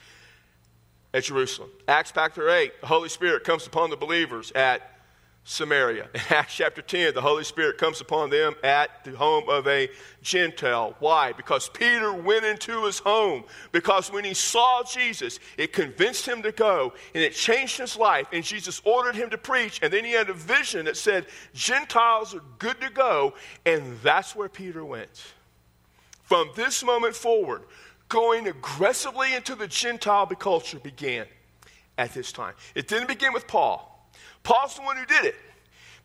at 1.13 1.25
Jerusalem. 1.25 1.69
Acts 1.87 2.13
chapter 2.15 2.49
8, 2.49 2.81
the 2.81 2.87
Holy 2.87 3.09
Spirit 3.09 3.43
comes 3.43 3.67
upon 3.67 3.91
the 3.91 3.95
believers 3.95 4.51
at 4.53 4.90
Samaria. 5.43 6.07
In 6.13 6.21
Acts 6.29 6.55
chapter 6.55 6.81
10, 6.81 7.13
the 7.13 7.21
Holy 7.21 7.43
Spirit 7.43 7.77
comes 7.77 7.99
upon 7.99 8.29
them 8.29 8.53
at 8.63 9.03
the 9.03 9.11
home 9.17 9.49
of 9.49 9.67
a 9.67 9.89
Gentile. 10.21 10.95
Why? 10.99 11.33
Because 11.33 11.67
Peter 11.69 12.13
went 12.13 12.45
into 12.45 12.85
his 12.85 12.99
home. 12.99 13.43
Because 13.71 14.11
when 14.11 14.23
he 14.23 14.35
saw 14.35 14.83
Jesus, 14.83 15.39
it 15.57 15.73
convinced 15.73 16.27
him 16.27 16.43
to 16.43 16.51
go 16.51 16.93
and 17.15 17.23
it 17.23 17.33
changed 17.33 17.77
his 17.79 17.97
life. 17.97 18.27
And 18.31 18.43
Jesus 18.43 18.81
ordered 18.85 19.15
him 19.15 19.31
to 19.31 19.37
preach. 19.37 19.79
And 19.81 19.91
then 19.91 20.05
he 20.05 20.11
had 20.11 20.29
a 20.29 20.33
vision 20.33 20.85
that 20.85 20.95
said, 20.95 21.25
Gentiles 21.53 22.35
are 22.35 22.43
good 22.59 22.79
to 22.81 22.91
go. 22.91 23.33
And 23.65 23.99
that's 24.03 24.35
where 24.35 24.49
Peter 24.49 24.85
went. 24.85 25.23
From 26.23 26.49
this 26.55 26.83
moment 26.83 27.15
forward, 27.15 27.63
going 28.09 28.47
aggressively 28.47 29.33
into 29.33 29.55
the 29.55 29.67
Gentile 29.67 30.27
culture 30.27 30.79
began 30.79 31.25
at 31.97 32.13
this 32.13 32.31
time. 32.31 32.53
It 32.75 32.87
didn't 32.87 33.07
begin 33.07 33.33
with 33.33 33.47
Paul. 33.47 33.90
Paul's 34.43 34.75
the 34.75 34.81
one 34.81 34.97
who 34.97 35.05
did 35.05 35.25
it. 35.25 35.35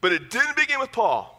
But 0.00 0.12
it 0.12 0.30
didn't 0.30 0.56
begin 0.56 0.78
with 0.78 0.92
Paul. 0.92 1.32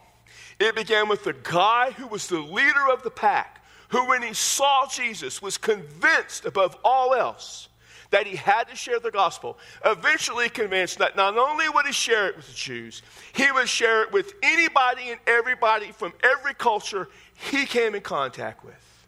It 0.59 0.75
began 0.75 1.07
with 1.07 1.23
the 1.23 1.33
guy 1.33 1.91
who 1.91 2.07
was 2.07 2.27
the 2.27 2.39
leader 2.39 2.89
of 2.91 3.03
the 3.03 3.11
pack, 3.11 3.63
who, 3.89 4.07
when 4.07 4.23
he 4.23 4.33
saw 4.33 4.87
Jesus, 4.87 5.41
was 5.41 5.57
convinced 5.57 6.45
above 6.45 6.75
all 6.83 7.13
else 7.13 7.69
that 8.09 8.25
he 8.25 8.35
had 8.35 8.63
to 8.69 8.75
share 8.75 8.99
the 8.99 9.11
gospel. 9.11 9.57
Eventually 9.85 10.49
convinced 10.49 10.97
that 10.99 11.15
not 11.15 11.37
only 11.37 11.69
would 11.69 11.85
he 11.85 11.91
share 11.91 12.27
it 12.27 12.37
with 12.37 12.47
the 12.47 12.53
Jews, 12.53 13.01
he 13.33 13.51
would 13.51 13.69
share 13.69 14.03
it 14.03 14.11
with 14.11 14.33
anybody 14.41 15.09
and 15.09 15.19
everybody 15.27 15.91
from 15.91 16.13
every 16.23 16.53
culture 16.53 17.09
he 17.33 17.65
came 17.65 17.95
in 17.95 18.01
contact 18.01 18.65
with. 18.65 19.07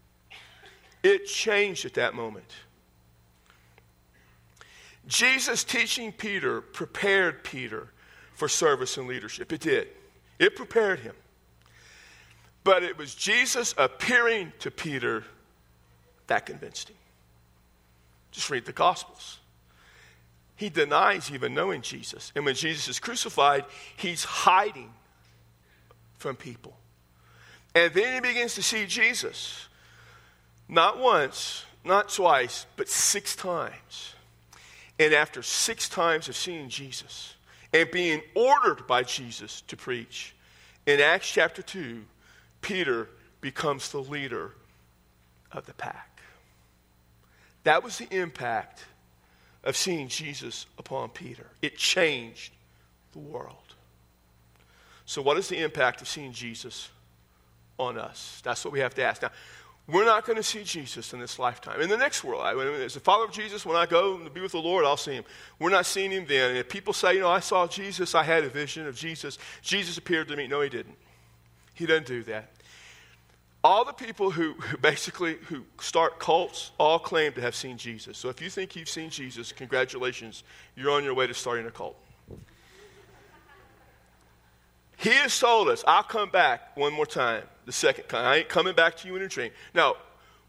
It 1.02 1.25
changed 1.25 1.86
at 1.86 1.93
that 1.95 2.13
moment. 2.13 2.45
Jesus 5.09 5.63
teaching 5.63 6.11
Peter 6.11 6.61
prepared 6.61 7.43
Peter 7.43 7.87
for 8.35 8.47
service 8.47 8.95
and 8.97 9.07
leadership. 9.07 9.51
It 9.51 9.59
did, 9.59 9.87
it 10.37 10.55
prepared 10.55 10.99
him. 10.99 11.15
But 12.63 12.83
it 12.83 12.97
was 12.97 13.15
Jesus 13.15 13.73
appearing 13.77 14.53
to 14.59 14.69
Peter 14.69 15.23
that 16.27 16.45
convinced 16.45 16.89
him. 16.89 16.95
Just 18.31 18.49
read 18.49 18.65
the 18.65 18.71
Gospels. 18.71 19.39
He 20.55 20.69
denies 20.69 21.31
even 21.31 21.53
knowing 21.55 21.81
Jesus. 21.81 22.31
And 22.35 22.45
when 22.45 22.53
Jesus 22.53 22.87
is 22.87 22.99
crucified, 22.99 23.65
he's 23.97 24.23
hiding 24.23 24.91
from 26.17 26.35
people. 26.35 26.77
And 27.73 27.93
then 27.93 28.13
he 28.13 28.19
begins 28.19 28.55
to 28.55 28.63
see 28.63 28.85
Jesus. 28.85 29.67
Not 30.67 30.99
once, 30.99 31.63
not 31.83 32.09
twice, 32.09 32.65
but 32.75 32.89
six 32.89 33.35
times. 33.35 34.13
And 34.99 35.13
after 35.13 35.41
six 35.41 35.88
times 35.88 36.27
of 36.27 36.35
seeing 36.35 36.67
Jesus 36.67 37.35
and 37.73 37.89
being 37.89 38.21
ordered 38.35 38.85
by 38.85 39.03
Jesus 39.03 39.62
to 39.62 39.77
preach, 39.77 40.35
in 40.85 40.99
Acts 40.99 41.31
chapter 41.31 41.62
2, 41.62 42.03
Peter 42.62 43.09
becomes 43.41 43.91
the 43.91 43.99
leader 43.99 44.51
of 45.51 45.65
the 45.65 45.73
pack. 45.73 46.21
That 47.63 47.83
was 47.83 47.97
the 47.97 48.13
impact 48.15 48.85
of 49.63 49.77
seeing 49.77 50.07
Jesus 50.07 50.65
upon 50.77 51.09
Peter. 51.09 51.45
It 51.62 51.77
changed 51.77 52.53
the 53.12 53.19
world. 53.19 53.55
So, 55.05 55.21
what 55.21 55.38
is 55.38 55.47
the 55.47 55.62
impact 55.62 56.01
of 56.01 56.07
seeing 56.07 56.31
Jesus 56.31 56.89
on 57.77 57.97
us? 57.97 58.41
That's 58.43 58.63
what 58.63 58.71
we 58.71 58.79
have 58.79 58.93
to 58.95 59.03
ask. 59.03 59.21
Now, 59.21 59.31
we're 59.91 60.06
not 60.06 60.25
going 60.25 60.36
to 60.36 60.43
see 60.43 60.63
Jesus 60.63 61.13
in 61.13 61.19
this 61.19 61.39
lifetime. 61.39 61.82
In 61.82 61.89
the 61.89 61.97
next 61.97 62.23
world, 62.23 62.41
I, 62.43 62.54
as 62.84 62.95
a 62.95 62.99
follower 62.99 63.25
of 63.25 63.32
Jesus, 63.32 63.65
when 63.65 63.75
I 63.75 63.86
go 63.86 64.17
to 64.17 64.30
be 64.30 64.41
with 64.41 64.52
the 64.52 64.60
Lord, 64.60 64.86
I'll 64.86 64.97
see 64.97 65.13
him. 65.13 65.23
We're 65.58 65.71
not 65.71 65.86
seeing 65.86 66.12
him 66.12 66.25
then. 66.28 66.52
And 66.52 66.58
if 66.60 66.69
people 66.69 66.93
say, 66.93 67.15
you 67.15 67.21
know, 67.21 67.30
I 67.30 67.39
saw 67.39 67.67
Jesus, 67.67 68.13
I 68.13 68.23
had 68.23 68.43
a 68.43 68.49
vision 68.49 68.88
of 68.88 68.95
Jesus, 68.95 69.38
Jesus 69.62 69.97
appeared 69.97 70.28
to 70.28 70.36
me. 70.36 70.47
No, 70.47 70.62
he 70.62 70.69
didn't. 70.69 70.95
He 71.73 71.86
doesn't 71.86 72.08
do 72.08 72.23
that. 72.23 72.52
All 73.63 73.84
the 73.84 73.93
people 73.93 74.32
who, 74.32 74.54
who 74.54 74.78
basically 74.78 75.36
who 75.47 75.63
start 75.82 76.19
cults 76.19 76.71
all 76.78 76.99
claim 76.99 77.34
to 77.34 77.41
have 77.41 77.56
seen 77.56 77.78
Jesus. 77.78 78.17
So 78.17 78.30
if 78.30 78.41
you 78.41 78.49
think 78.49 78.75
you've 78.75 78.89
seen 78.89 79.10
Jesus, 79.10 79.52
congratulations, 79.52 80.43
you're 80.75 80.91
on 80.91 81.04
your 81.04 81.13
way 81.13 81.28
to 81.28 81.34
starting 81.34 81.65
a 81.65 81.71
cult. 81.71 81.97
He 84.99 85.12
has 85.12 85.39
told 85.39 85.69
us, 85.69 85.81
I'll 85.88 86.03
come 86.03 86.29
back 86.29 86.75
one 86.75 86.91
more 86.91 87.05
time, 87.05 87.43
the 87.65 87.71
second 87.71 88.09
time. 88.09 88.25
I 88.25 88.35
ain't 88.38 88.49
coming 88.49 88.75
back 88.75 88.97
to 88.97 89.07
you 89.07 89.15
in 89.15 89.21
a 89.21 89.29
dream. 89.29 89.51
Now, 89.73 89.95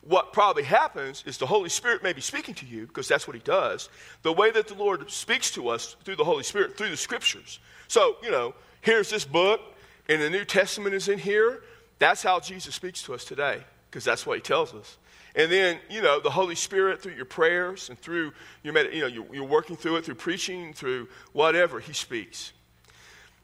what 0.03 0.33
probably 0.33 0.65
happens 0.65 1.23
is 1.25 1.39
the 1.39 1.47
Holy 1.47 1.69
Spirit 1.69 2.03
may 2.03 2.13
be 2.13 2.21
speaking 2.21 2.55
to 2.57 2.67
you, 2.67 2.89
because 2.89 3.07
that's 3.07 3.29
what 3.29 3.37
He 3.37 3.43
does. 3.43 3.89
The 4.23 4.33
way 4.33 4.51
that 4.51 4.67
the 4.67 4.75
Lord 4.75 5.09
speaks 5.09 5.53
to 5.53 5.69
us 5.69 5.95
through 6.05 6.17
the 6.17 6.25
Holy 6.25 6.43
Spirit, 6.43 6.77
through 6.77 6.91
the 6.91 6.97
Scriptures. 6.97 7.61
So, 7.87 8.17
you 8.25 8.33
know, 8.33 8.55
here's 8.81 9.09
this 9.09 9.25
book, 9.25 9.61
and 10.09 10.21
the 10.21 10.31
New 10.31 10.45
Testament 10.45 10.97
is 10.97 11.09
in 11.09 11.21
here. 11.21 11.63
That's 12.01 12.23
how 12.23 12.41
Jesus 12.41 12.75
speaks 12.75 13.05
to 13.05 13.15
us 13.15 13.25
today, 13.25 13.63
because 13.89 14.03
that's 14.03 14.27
what 14.27 14.37
He 14.37 14.43
tells 14.43 14.75
us. 14.75 14.99
And 15.37 15.53
then, 15.53 15.79
you 15.89 16.03
know, 16.03 16.19
the 16.19 16.31
Holy 16.31 16.57
Spirit 16.57 17.01
through 17.01 17.15
your 17.15 17.25
prayers 17.25 17.89
and 17.89 17.97
through 17.97 18.33
your, 18.65 18.77
you 18.91 19.03
know, 19.03 19.07
you're, 19.07 19.33
you're 19.33 19.45
working 19.45 19.77
through 19.77 19.97
it, 19.97 20.07
through 20.07 20.17
preaching, 20.17 20.73
through 20.73 21.07
whatever, 21.33 21.79
He 21.79 21.93
speaks. 21.93 22.53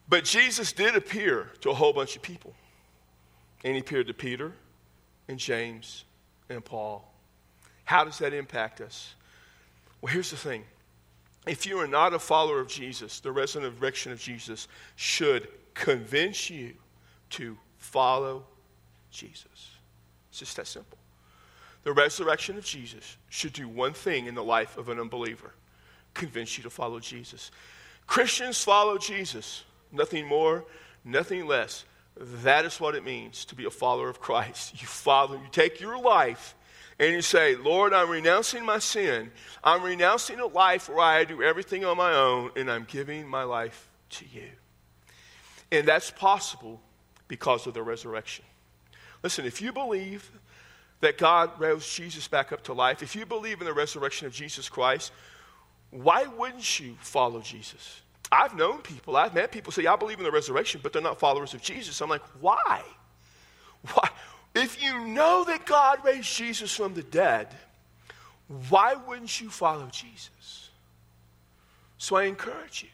But 0.09 0.25
Jesus 0.25 0.73
did 0.73 0.95
appear 0.97 1.51
to 1.61 1.71
a 1.71 1.75
whole 1.75 1.93
bunch 1.93 2.17
of 2.17 2.23
people. 2.23 2.55
And 3.65 3.75
he 3.75 3.81
appeared 3.81 4.07
to 4.07 4.15
Peter 4.15 4.53
and 5.29 5.39
James 5.39 6.05
and 6.49 6.65
Paul. 6.65 7.11
How 7.85 8.05
does 8.05 8.19
that 8.19 8.33
impact 8.33 8.81
us? 8.81 9.15
Well, 10.01 10.13
here's 10.13 10.31
the 10.31 10.37
thing. 10.37 10.65
If 11.47 11.67
you 11.67 11.79
are 11.79 11.87
not 11.87 12.13
a 12.13 12.19
follower 12.19 12.61
of 12.61 12.69
Jesus, 12.69 13.21
the 13.21 13.33
resurrection 13.33 14.13
of 14.13 14.21
Jesus 14.21 14.69
should 14.97 15.49
convince 15.75 16.51
you 16.51 16.75
to 17.31 17.57
follow 17.79 18.45
Jesus. 19.11 19.71
It's 20.31 20.41
just 20.41 20.57
that 20.57 20.67
simple. 20.67 20.99
The 21.85 21.93
resurrection 21.93 22.59
of 22.59 22.65
Jesus 22.65 23.17
should 23.29 23.53
do 23.53 23.69
one 23.69 23.93
thing 23.93 24.27
in 24.27 24.35
the 24.35 24.43
life 24.43 24.77
of 24.77 24.89
an 24.89 24.99
unbeliever 24.99 25.53
convince 26.15 26.57
you 26.57 26.65
to 26.65 26.71
follow 26.71 26.99
Jesus. 26.99 27.51
Christians 28.07 28.63
follow 28.63 28.99
Jesus, 28.99 29.63
nothing 29.93 30.27
more, 30.27 30.65
nothing 31.05 31.47
less. 31.47 31.85
That 32.17 32.65
is 32.65 32.81
what 32.81 32.95
it 32.95 33.05
means 33.05 33.45
to 33.47 33.55
be 33.55 33.67
a 33.67 33.71
follower 33.71 34.09
of 34.09 34.21
Christ. 34.21 34.81
You 34.81 34.87
follow, 34.87 35.35
you 35.35 35.49
take 35.53 35.81
your 35.81 36.01
life 36.01 36.55
and 36.99 37.13
you 37.13 37.23
say, 37.23 37.57
Lord, 37.57 37.93
I'm 37.93 38.09
renouncing 38.09 38.65
my 38.65 38.79
sin. 38.79 39.31
I'm 39.63 39.83
renouncing 39.83 40.41
a 40.41 40.47
life 40.47 40.89
where 40.89 41.01
I 41.01 41.25
do 41.25 41.43
everything 41.43 41.85
on 41.85 41.99
my 41.99 42.15
own, 42.15 42.53
and 42.57 42.71
I'm 42.71 42.87
giving 42.89 43.29
my 43.29 43.43
life 43.43 43.89
to 44.11 44.25
you. 44.33 44.49
And 45.71 45.87
that's 45.87 46.11
possible 46.11 46.81
because 47.29 47.67
of 47.67 47.75
the 47.75 47.83
resurrection. 47.83 48.47
Listen, 49.23 49.45
if 49.45 49.61
you 49.61 49.73
believe 49.73 50.31
that 51.01 51.19
God 51.19 51.51
rose 51.61 51.87
Jesus 51.93 52.29
back 52.29 52.51
up 52.51 52.65
to 52.65 52.73
life, 52.73 53.03
if 53.03 53.15
you 53.15 53.27
believe 53.27 53.61
in 53.61 53.67
the 53.67 53.75
resurrection 53.75 54.27
of 54.27 54.33
Jesus 54.33 54.71
Christ, 54.71 55.13
why 55.91 56.27
wouldn't 56.27 56.81
you 56.81 56.97
follow 57.01 57.41
Jesus? 57.41 58.01
I've 58.31 58.57
known 58.57 58.79
people, 58.79 59.17
I've 59.17 59.35
met 59.35 59.53
people 59.53 59.73
say, 59.73 59.87
I 59.87 59.97
believe 59.97 60.19
in 60.19 60.25
the 60.25 60.33
resurrection, 60.33 60.81
but 60.83 60.93
they're 60.93 61.03
not 61.03 61.19
followers 61.19 61.55
of 61.55 61.63
Jesus. 61.63 62.01
I'm 62.01 62.09
like, 62.09 62.23
why? 62.41 62.83
Why? 63.93 64.09
If 64.55 64.83
you 64.83 65.07
know 65.07 65.45
that 65.45 65.67
God 65.67 66.05
raised 66.05 66.35
Jesus 66.35 66.75
from 66.75 66.95
the 66.95 67.03
dead, 67.03 67.49
why 68.69 68.95
wouldn't 68.95 69.41
you 69.41 69.51
follow 69.51 69.87
Jesus? 69.93 70.71
So 71.99 72.17
I 72.17 72.25
encourage 72.25 72.83
you, 72.83 72.89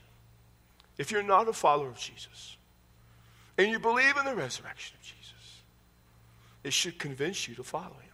if 0.98 1.10
you're 1.10 1.22
not 1.22 1.48
a 1.48 1.52
follower 1.52 1.88
of 1.88 1.98
Jesus 1.98 2.56
and 3.58 3.70
you 3.70 3.78
believe 3.78 4.16
in 4.16 4.24
the 4.24 4.34
resurrection 4.34 4.96
of 4.98 5.02
Jesus, 5.02 5.62
it 6.64 6.72
should 6.72 6.98
convince 6.98 7.48
you 7.48 7.54
to 7.54 7.62
follow 7.62 7.84
him. 7.86 8.12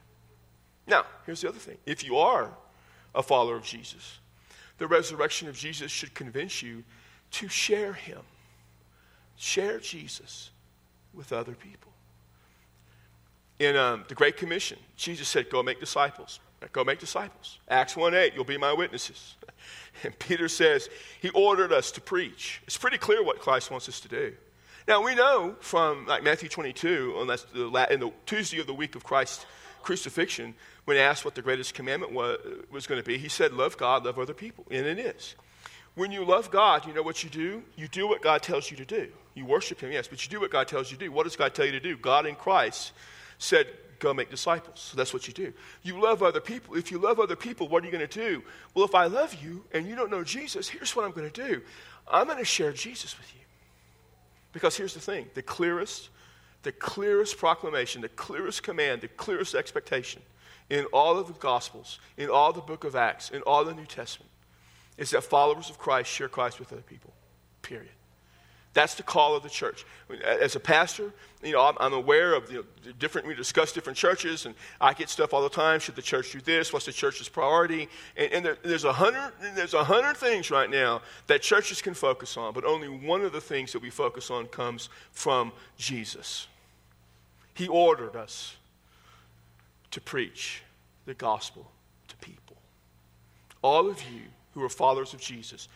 Now, 0.86 1.04
here's 1.26 1.40
the 1.40 1.48
other 1.48 1.58
thing. 1.58 1.76
If 1.84 2.04
you 2.04 2.16
are 2.16 2.50
a 3.14 3.22
follower 3.22 3.56
of 3.56 3.64
Jesus, 3.64 4.18
the 4.78 4.86
resurrection 4.86 5.48
of 5.48 5.56
Jesus 5.56 5.90
should 5.90 6.14
convince 6.14 6.62
you 6.62 6.84
to 7.32 7.48
share 7.48 7.92
him. 7.92 8.20
Share 9.36 9.78
Jesus 9.78 10.50
with 11.14 11.32
other 11.32 11.52
people. 11.52 11.92
In 13.58 13.76
um, 13.76 14.04
the 14.08 14.14
Great 14.14 14.36
Commission, 14.36 14.78
Jesus 14.96 15.28
said, 15.28 15.50
Go 15.50 15.62
make 15.62 15.80
disciples. 15.80 16.40
Go 16.72 16.84
make 16.84 16.98
disciples. 16.98 17.58
Acts 17.68 17.96
1 17.96 18.14
8, 18.14 18.34
you'll 18.34 18.44
be 18.44 18.58
my 18.58 18.72
witnesses. 18.72 19.36
And 20.04 20.16
Peter 20.20 20.48
says, 20.48 20.88
He 21.20 21.28
ordered 21.30 21.72
us 21.72 21.90
to 21.92 22.00
preach. 22.00 22.62
It's 22.68 22.76
pretty 22.76 22.98
clear 22.98 23.20
what 23.20 23.40
Christ 23.40 23.68
wants 23.68 23.88
us 23.88 23.98
to 24.00 24.08
do. 24.08 24.32
Now, 24.86 25.02
we 25.02 25.16
know 25.16 25.56
from 25.58 26.06
like 26.06 26.22
Matthew 26.22 26.48
22, 26.48 27.16
on 27.18 27.26
the, 27.26 27.86
in 27.90 27.98
the 27.98 28.12
Tuesday 28.24 28.60
of 28.60 28.68
the 28.68 28.74
week 28.74 28.94
of 28.94 29.02
Christ's 29.02 29.44
crucifixion, 29.82 30.54
when 30.84 30.96
asked 30.96 31.24
what 31.24 31.34
the 31.34 31.42
greatest 31.42 31.74
commandment 31.74 32.12
was, 32.12 32.38
was 32.70 32.86
going 32.86 33.00
to 33.00 33.04
be, 33.04 33.18
he 33.18 33.28
said, 33.28 33.52
Love 33.52 33.76
God, 33.76 34.04
love 34.04 34.20
other 34.20 34.34
people. 34.34 34.64
And 34.70 34.86
it 34.86 34.98
is. 35.00 35.34
When 35.98 36.12
you 36.12 36.24
love 36.24 36.52
God, 36.52 36.86
you 36.86 36.94
know 36.94 37.02
what 37.02 37.24
you 37.24 37.28
do? 37.28 37.60
You 37.74 37.88
do 37.88 38.06
what 38.06 38.22
God 38.22 38.40
tells 38.40 38.70
you 38.70 38.76
to 38.76 38.84
do. 38.84 39.08
You 39.34 39.44
worship 39.44 39.80
Him, 39.80 39.90
yes, 39.90 40.06
but 40.06 40.24
you 40.24 40.30
do 40.30 40.38
what 40.38 40.52
God 40.52 40.68
tells 40.68 40.92
you 40.92 40.96
to 40.96 41.06
do. 41.06 41.10
What 41.10 41.24
does 41.24 41.34
God 41.34 41.56
tell 41.56 41.66
you 41.66 41.72
to 41.72 41.80
do? 41.80 41.96
God 41.96 42.24
in 42.24 42.36
Christ 42.36 42.92
said, 43.38 43.66
Go 43.98 44.14
make 44.14 44.30
disciples. 44.30 44.78
So 44.78 44.96
that's 44.96 45.12
what 45.12 45.26
you 45.26 45.34
do. 45.34 45.52
You 45.82 46.00
love 46.00 46.22
other 46.22 46.38
people. 46.38 46.76
If 46.76 46.92
you 46.92 46.98
love 46.98 47.18
other 47.18 47.34
people, 47.34 47.66
what 47.66 47.82
are 47.82 47.86
you 47.86 47.90
going 47.90 48.06
to 48.06 48.20
do? 48.20 48.44
Well, 48.72 48.84
if 48.84 48.94
I 48.94 49.06
love 49.06 49.34
you 49.42 49.64
and 49.72 49.88
you 49.88 49.96
don't 49.96 50.08
know 50.08 50.22
Jesus, 50.22 50.68
here's 50.68 50.94
what 50.94 51.04
I'm 51.04 51.10
going 51.10 51.28
to 51.28 51.48
do 51.48 51.62
I'm 52.06 52.28
going 52.28 52.38
to 52.38 52.44
share 52.44 52.72
Jesus 52.72 53.18
with 53.18 53.34
you. 53.34 53.40
Because 54.52 54.76
here's 54.76 54.94
the 54.94 55.00
thing 55.00 55.26
the 55.34 55.42
clearest, 55.42 56.10
the 56.62 56.70
clearest 56.70 57.38
proclamation, 57.38 58.02
the 58.02 58.08
clearest 58.10 58.62
command, 58.62 59.00
the 59.00 59.08
clearest 59.08 59.56
expectation 59.56 60.22
in 60.70 60.84
all 60.92 61.18
of 61.18 61.26
the 61.26 61.32
Gospels, 61.32 61.98
in 62.16 62.30
all 62.30 62.52
the 62.52 62.60
book 62.60 62.84
of 62.84 62.94
Acts, 62.94 63.30
in 63.30 63.42
all 63.42 63.64
the 63.64 63.74
New 63.74 63.86
Testament 63.86 64.30
is 64.98 65.10
that 65.10 65.24
followers 65.24 65.70
of 65.70 65.78
Christ 65.78 66.10
share 66.10 66.28
Christ 66.28 66.58
with 66.58 66.72
other 66.72 66.82
people. 66.82 67.12
Period. 67.62 67.88
That's 68.74 68.94
the 68.94 69.02
call 69.02 69.34
of 69.34 69.42
the 69.42 69.48
church. 69.48 69.84
As 70.24 70.54
a 70.54 70.60
pastor, 70.60 71.12
you 71.42 71.52
know, 71.52 71.62
I'm, 71.62 71.74
I'm 71.80 71.92
aware 71.94 72.34
of 72.34 72.52
know, 72.52 72.62
different. 72.98 73.26
We 73.26 73.34
discuss 73.34 73.72
different 73.72 73.96
churches, 73.96 74.46
and 74.46 74.54
I 74.80 74.92
get 74.92 75.08
stuff 75.08 75.32
all 75.32 75.42
the 75.42 75.48
time. 75.48 75.80
Should 75.80 75.96
the 75.96 76.02
church 76.02 76.32
do 76.32 76.40
this? 76.40 76.72
What's 76.72 76.86
the 76.86 76.92
church's 76.92 77.28
priority? 77.28 77.88
And, 78.16 78.32
and 78.32 78.44
there, 78.44 78.58
there's 78.62 78.84
a 78.84 78.92
hundred. 78.92 79.32
There's 79.54 79.74
a 79.74 79.82
hundred 79.82 80.16
things 80.16 80.50
right 80.50 80.70
now 80.70 81.00
that 81.26 81.42
churches 81.42 81.80
can 81.80 81.94
focus 81.94 82.36
on, 82.36 82.52
but 82.52 82.64
only 82.64 82.88
one 82.88 83.22
of 83.22 83.32
the 83.32 83.40
things 83.40 83.72
that 83.72 83.82
we 83.82 83.90
focus 83.90 84.30
on 84.30 84.46
comes 84.46 84.90
from 85.12 85.50
Jesus. 85.76 86.46
He 87.54 87.66
ordered 87.66 88.14
us 88.14 88.56
to 89.90 90.00
preach 90.00 90.62
the 91.06 91.14
gospel 91.14 91.68
to 92.08 92.16
people. 92.18 92.56
All 93.62 93.88
of 93.88 94.00
you 94.02 94.22
who 94.58 94.64
are 94.64 94.68
followers 94.68 95.14
of 95.14 95.20
Jesus 95.20 95.68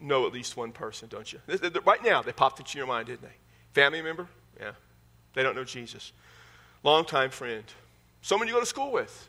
know 0.00 0.26
at 0.26 0.32
least 0.32 0.56
one 0.56 0.72
person, 0.72 1.08
don't 1.08 1.32
you? 1.32 1.40
Right 1.84 2.04
now, 2.04 2.22
they 2.22 2.32
popped 2.32 2.60
into 2.60 2.76
your 2.78 2.86
mind, 2.86 3.06
didn't 3.06 3.22
they? 3.22 3.34
Family 3.72 4.02
member? 4.02 4.28
Yeah. 4.60 4.72
They 5.34 5.42
don't 5.42 5.56
know 5.56 5.64
Jesus. 5.64 6.12
Longtime 6.82 7.30
friend. 7.30 7.64
Someone 8.22 8.48
you 8.48 8.54
go 8.54 8.60
to 8.60 8.66
school 8.66 8.92
with. 8.92 9.28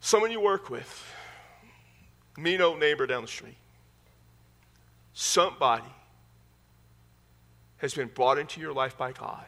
Someone 0.00 0.30
you 0.30 0.40
work 0.40 0.70
with. 0.70 1.14
Mean 2.36 2.60
old 2.60 2.80
neighbor 2.80 3.06
down 3.06 3.22
the 3.22 3.28
street. 3.28 3.56
Somebody 5.14 5.84
has 7.78 7.94
been 7.94 8.08
brought 8.08 8.38
into 8.38 8.60
your 8.60 8.72
life 8.72 8.96
by 8.96 9.12
God 9.12 9.46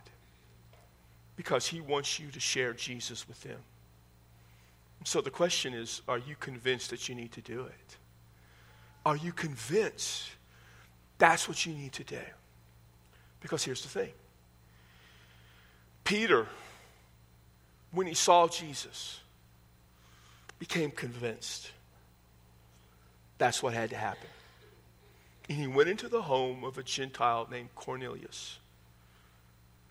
because 1.37 1.67
he 1.67 1.81
wants 1.81 2.19
you 2.19 2.31
to 2.31 2.41
share 2.41 2.73
Jesus 2.73 3.27
with 3.27 3.43
them. 3.43 3.59
So 5.05 5.21
the 5.21 5.31
question 5.31 5.75
is 5.75 6.03
are 6.09 6.19
you 6.19 6.37
convinced 6.39 6.91
that 6.91 7.09
you 7.09 7.15
need 7.15 7.33
to 7.33 7.41
do 7.41 7.63
it? 7.63 7.97
Are 9.05 9.17
you 9.17 9.33
convinced 9.33 10.31
that's 11.19 11.49
what 11.49 11.65
you 11.67 11.75
need 11.75 11.93
to 11.93 12.05
do? 12.05 12.19
Because 13.41 13.63
here's 13.65 13.83
the 13.83 13.89
thing 13.89 14.13
Peter, 16.05 16.47
when 17.93 18.07
he 18.07 18.15
saw 18.15 18.49
Jesus, 18.49 19.21
became 20.59 20.91
convinced 20.91 21.71
that's 23.39 23.63
what 23.63 23.75
had 23.75 23.91
to 23.91 23.97
happen. 23.97 24.29
And 25.49 25.59
he 25.59 25.67
went 25.67 25.89
into 25.89 26.09
the 26.09 26.23
home 26.23 26.65
of 26.65 26.79
a 26.79 26.83
Gentile 26.83 27.47
named 27.51 27.69
Cornelius. 27.75 28.59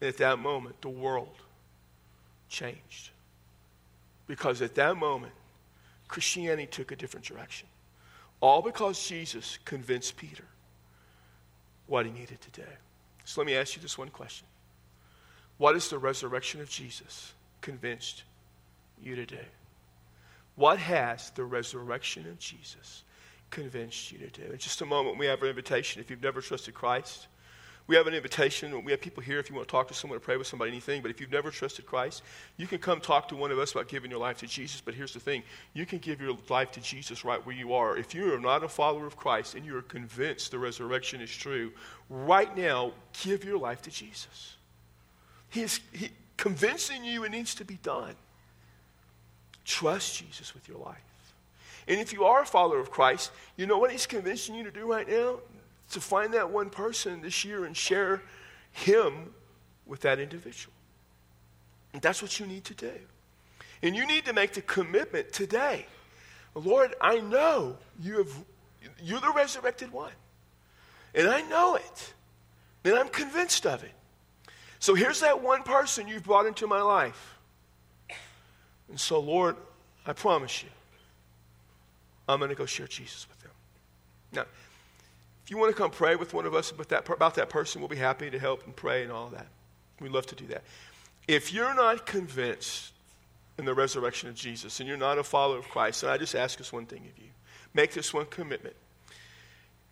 And 0.02 0.10
at 0.10 0.18
that 0.18 0.40
moment, 0.40 0.82
the 0.82 0.90
world 0.90 1.36
changed. 2.50 3.12
Because 4.26 4.62
at 4.62 4.76
that 4.76 4.98
moment, 4.98 5.34
Christianity 6.08 6.68
took 6.68 6.92
a 6.92 6.96
different 6.96 7.26
direction. 7.26 7.68
All 8.44 8.62
because 8.62 9.02
Jesus 9.08 9.58
convinced 9.64 10.18
Peter 10.18 10.44
what 11.88 12.06
he 12.06 12.12
needed 12.12 12.42
to 12.42 12.52
do. 12.52 12.68
So 13.24 13.40
let 13.40 13.48
me 13.48 13.56
ask 13.56 13.74
you 13.78 13.82
this 13.82 13.98
one 13.98 14.10
question 14.10 14.46
What 15.58 15.78
is 15.78 15.88
the 15.88 15.98
resurrection 15.98 16.60
of 16.60 16.70
Jesus 16.70 17.32
convinced 17.62 18.24
you 19.02 19.16
to 19.16 19.26
do? 19.26 19.38
What 20.58 20.78
has 20.78 21.30
the 21.30 21.46
resurrection 21.46 22.28
of 22.28 22.38
Jesus 22.38 23.04
convinced 23.50 24.12
you 24.12 24.18
to 24.18 24.28
do? 24.28 24.52
In 24.52 24.58
just 24.58 24.82
a 24.82 24.86
moment, 24.86 25.18
we 25.18 25.28
have 25.28 25.42
an 25.42 25.48
invitation. 25.48 26.02
If 26.02 26.10
you've 26.10 26.22
never 26.22 26.42
trusted 26.42 26.74
Christ, 26.74 27.28
we 27.86 27.98
have 27.98 28.08
an 28.08 28.14
invitation. 28.14 28.84
We 28.86 28.92
have 28.92 29.02
people 29.02 29.22
here 29.22 29.40
if 29.40 29.50
you 29.50 29.56
want 29.56 29.68
to 29.68 29.72
talk 29.72 29.90
to 29.90 29.94
someone 29.94 30.16
or 30.16 30.22
pray 30.22 30.38
with 30.38 30.48
somebody, 30.48 30.72
anything. 30.72 31.02
But 31.02 31.12
if 31.12 31.20
you've 31.20 31.32
never 31.32 31.52
trusted 31.52 31.86
Christ, 31.86 32.24
you 32.56 32.66
can 32.66 32.80
come 32.80 33.02
talk 33.02 33.28
to 33.28 33.36
one 33.36 33.52
of 33.52 33.60
us 33.60 33.74
about 33.74 33.90
giving 33.90 34.10
your 34.10 34.22
life 34.22 34.38
to 34.38 34.48
Jesus. 34.48 34.80
But 34.80 34.94
here's 34.94 35.14
the 35.14 35.20
thing 35.20 35.44
you 35.74 35.86
can 35.86 36.00
give 36.00 36.22
your 36.22 36.38
life 36.50 36.72
to 36.72 36.80
Jesus 36.80 37.26
right 37.26 37.46
where 37.46 37.56
you 37.56 37.74
are. 37.74 37.98
If 37.98 38.16
you 38.16 38.34
are 38.34 38.40
not 38.40 38.64
a 38.64 38.70
follower 38.70 39.06
of 39.06 39.18
Christ 39.18 39.56
and 39.56 39.66
you 39.66 39.76
are 39.76 39.82
convinced 39.82 40.52
the 40.52 40.60
resurrection 40.60 41.20
is 41.20 41.30
true, 41.30 41.74
right 42.10 42.56
now, 42.56 42.94
give 43.22 43.44
your 43.44 43.58
life 43.58 43.82
to 43.82 43.90
Jesus. 43.90 44.56
He 45.50 45.62
is 45.62 45.82
he, 45.92 46.10
convincing 46.38 47.04
you 47.04 47.26
it 47.26 47.32
needs 47.32 47.54
to 47.56 47.66
be 47.66 47.76
done. 47.84 48.16
Trust 49.66 50.20
Jesus 50.20 50.54
with 50.54 50.70
your 50.70 50.78
life. 50.78 50.98
And 51.88 52.00
if 52.00 52.14
you 52.14 52.24
are 52.24 52.44
a 52.44 52.46
follower 52.46 52.80
of 52.80 52.92
Christ, 52.92 53.32
you 53.58 53.66
know 53.66 53.78
what 53.78 53.92
he's 53.92 54.06
convincing 54.06 54.56
you 54.56 54.64
to 54.64 54.72
do 54.72 54.90
right 54.90 55.08
now? 55.08 55.40
To 55.94 56.02
find 56.02 56.34
that 56.34 56.50
one 56.50 56.70
person 56.70 57.22
this 57.22 57.44
year 57.44 57.66
and 57.66 57.76
share 57.76 58.22
him 58.72 59.34
with 59.86 60.02
that 60.02 60.20
individual. 60.20 60.74
And 61.94 62.02
that's 62.02 62.22
what 62.22 62.40
you 62.40 62.46
need 62.46 62.66
to 62.66 62.74
do. 62.74 62.94
And 63.82 63.96
you 63.96 64.06
need 64.06 64.26
to 64.26 64.34
make 64.34 64.54
the 64.54 64.62
commitment 64.62 65.32
today. 65.34 65.86
Lord, 66.56 66.94
I 67.02 67.20
know 67.20 67.78
you 68.00 68.18
have 68.18 68.34
you're 69.02 69.20
the 69.20 69.32
resurrected 69.32 69.92
one. 69.92 70.12
And 71.16 71.28
I 71.28 71.42
know 71.42 71.76
it. 71.76 72.14
And 72.84 72.96
I'm 72.96 73.10
convinced 73.10 73.66
of 73.66 73.84
it. 73.84 73.92
So 74.80 74.94
here's 74.94 75.22
that 75.22 75.42
one 75.42 75.64
person 75.64 76.08
you've 76.08 76.24
brought 76.24 76.46
into 76.46 76.68
my 76.68 76.82
life. 76.82 77.38
And 78.90 79.00
so, 79.00 79.20
Lord, 79.20 79.56
I 80.06 80.14
promise 80.14 80.64
you, 80.64 80.70
I'm 82.28 82.40
going 82.40 82.50
to 82.50 82.56
go 82.56 82.66
share 82.66 82.88
Jesus 82.88 83.28
with 83.30 83.40
them. 83.42 83.52
Now, 84.34 84.46
if 85.44 85.52
you 85.52 85.58
want 85.58 85.76
to 85.76 85.78
come 85.78 85.92
pray 85.92 86.16
with 86.16 86.34
one 86.34 86.46
of 86.46 86.56
us 86.56 86.72
about 86.72 86.90
that, 86.90 87.10
about 87.10 87.36
that 87.36 87.50
person, 87.50 87.82
we'll 87.82 87.90
be 87.90 87.96
happy 87.98 88.30
to 88.30 88.40
help 88.40 88.66
and 88.66 88.76
pray 88.76 89.04
and 89.04 89.12
all 89.12 89.28
that. 89.30 89.48
We'd 90.00 90.12
love 90.12 90.26
to 90.28 90.36
do 90.36 90.48
that. 90.48 90.64
If 91.28 91.54
you're 91.54 91.74
not 91.74 92.06
convinced 92.06 92.92
in 93.58 93.66
the 93.66 93.74
resurrection 93.74 94.30
of 94.30 94.36
Jesus 94.36 94.80
and 94.80 94.88
you're 94.88 94.98
not 94.98 95.18
a 95.18 95.24
follower 95.24 95.58
of 95.58 95.68
Christ, 95.70 96.04
and 96.04 96.12
I 96.12 96.18
just 96.18 96.36
ask 96.36 96.60
us 96.60 96.72
one 96.72 96.86
thing 96.86 97.00
of 97.00 97.24
you 97.24 97.30
make 97.74 97.92
this 97.92 98.14
one 98.14 98.26
commitment. 98.28 98.76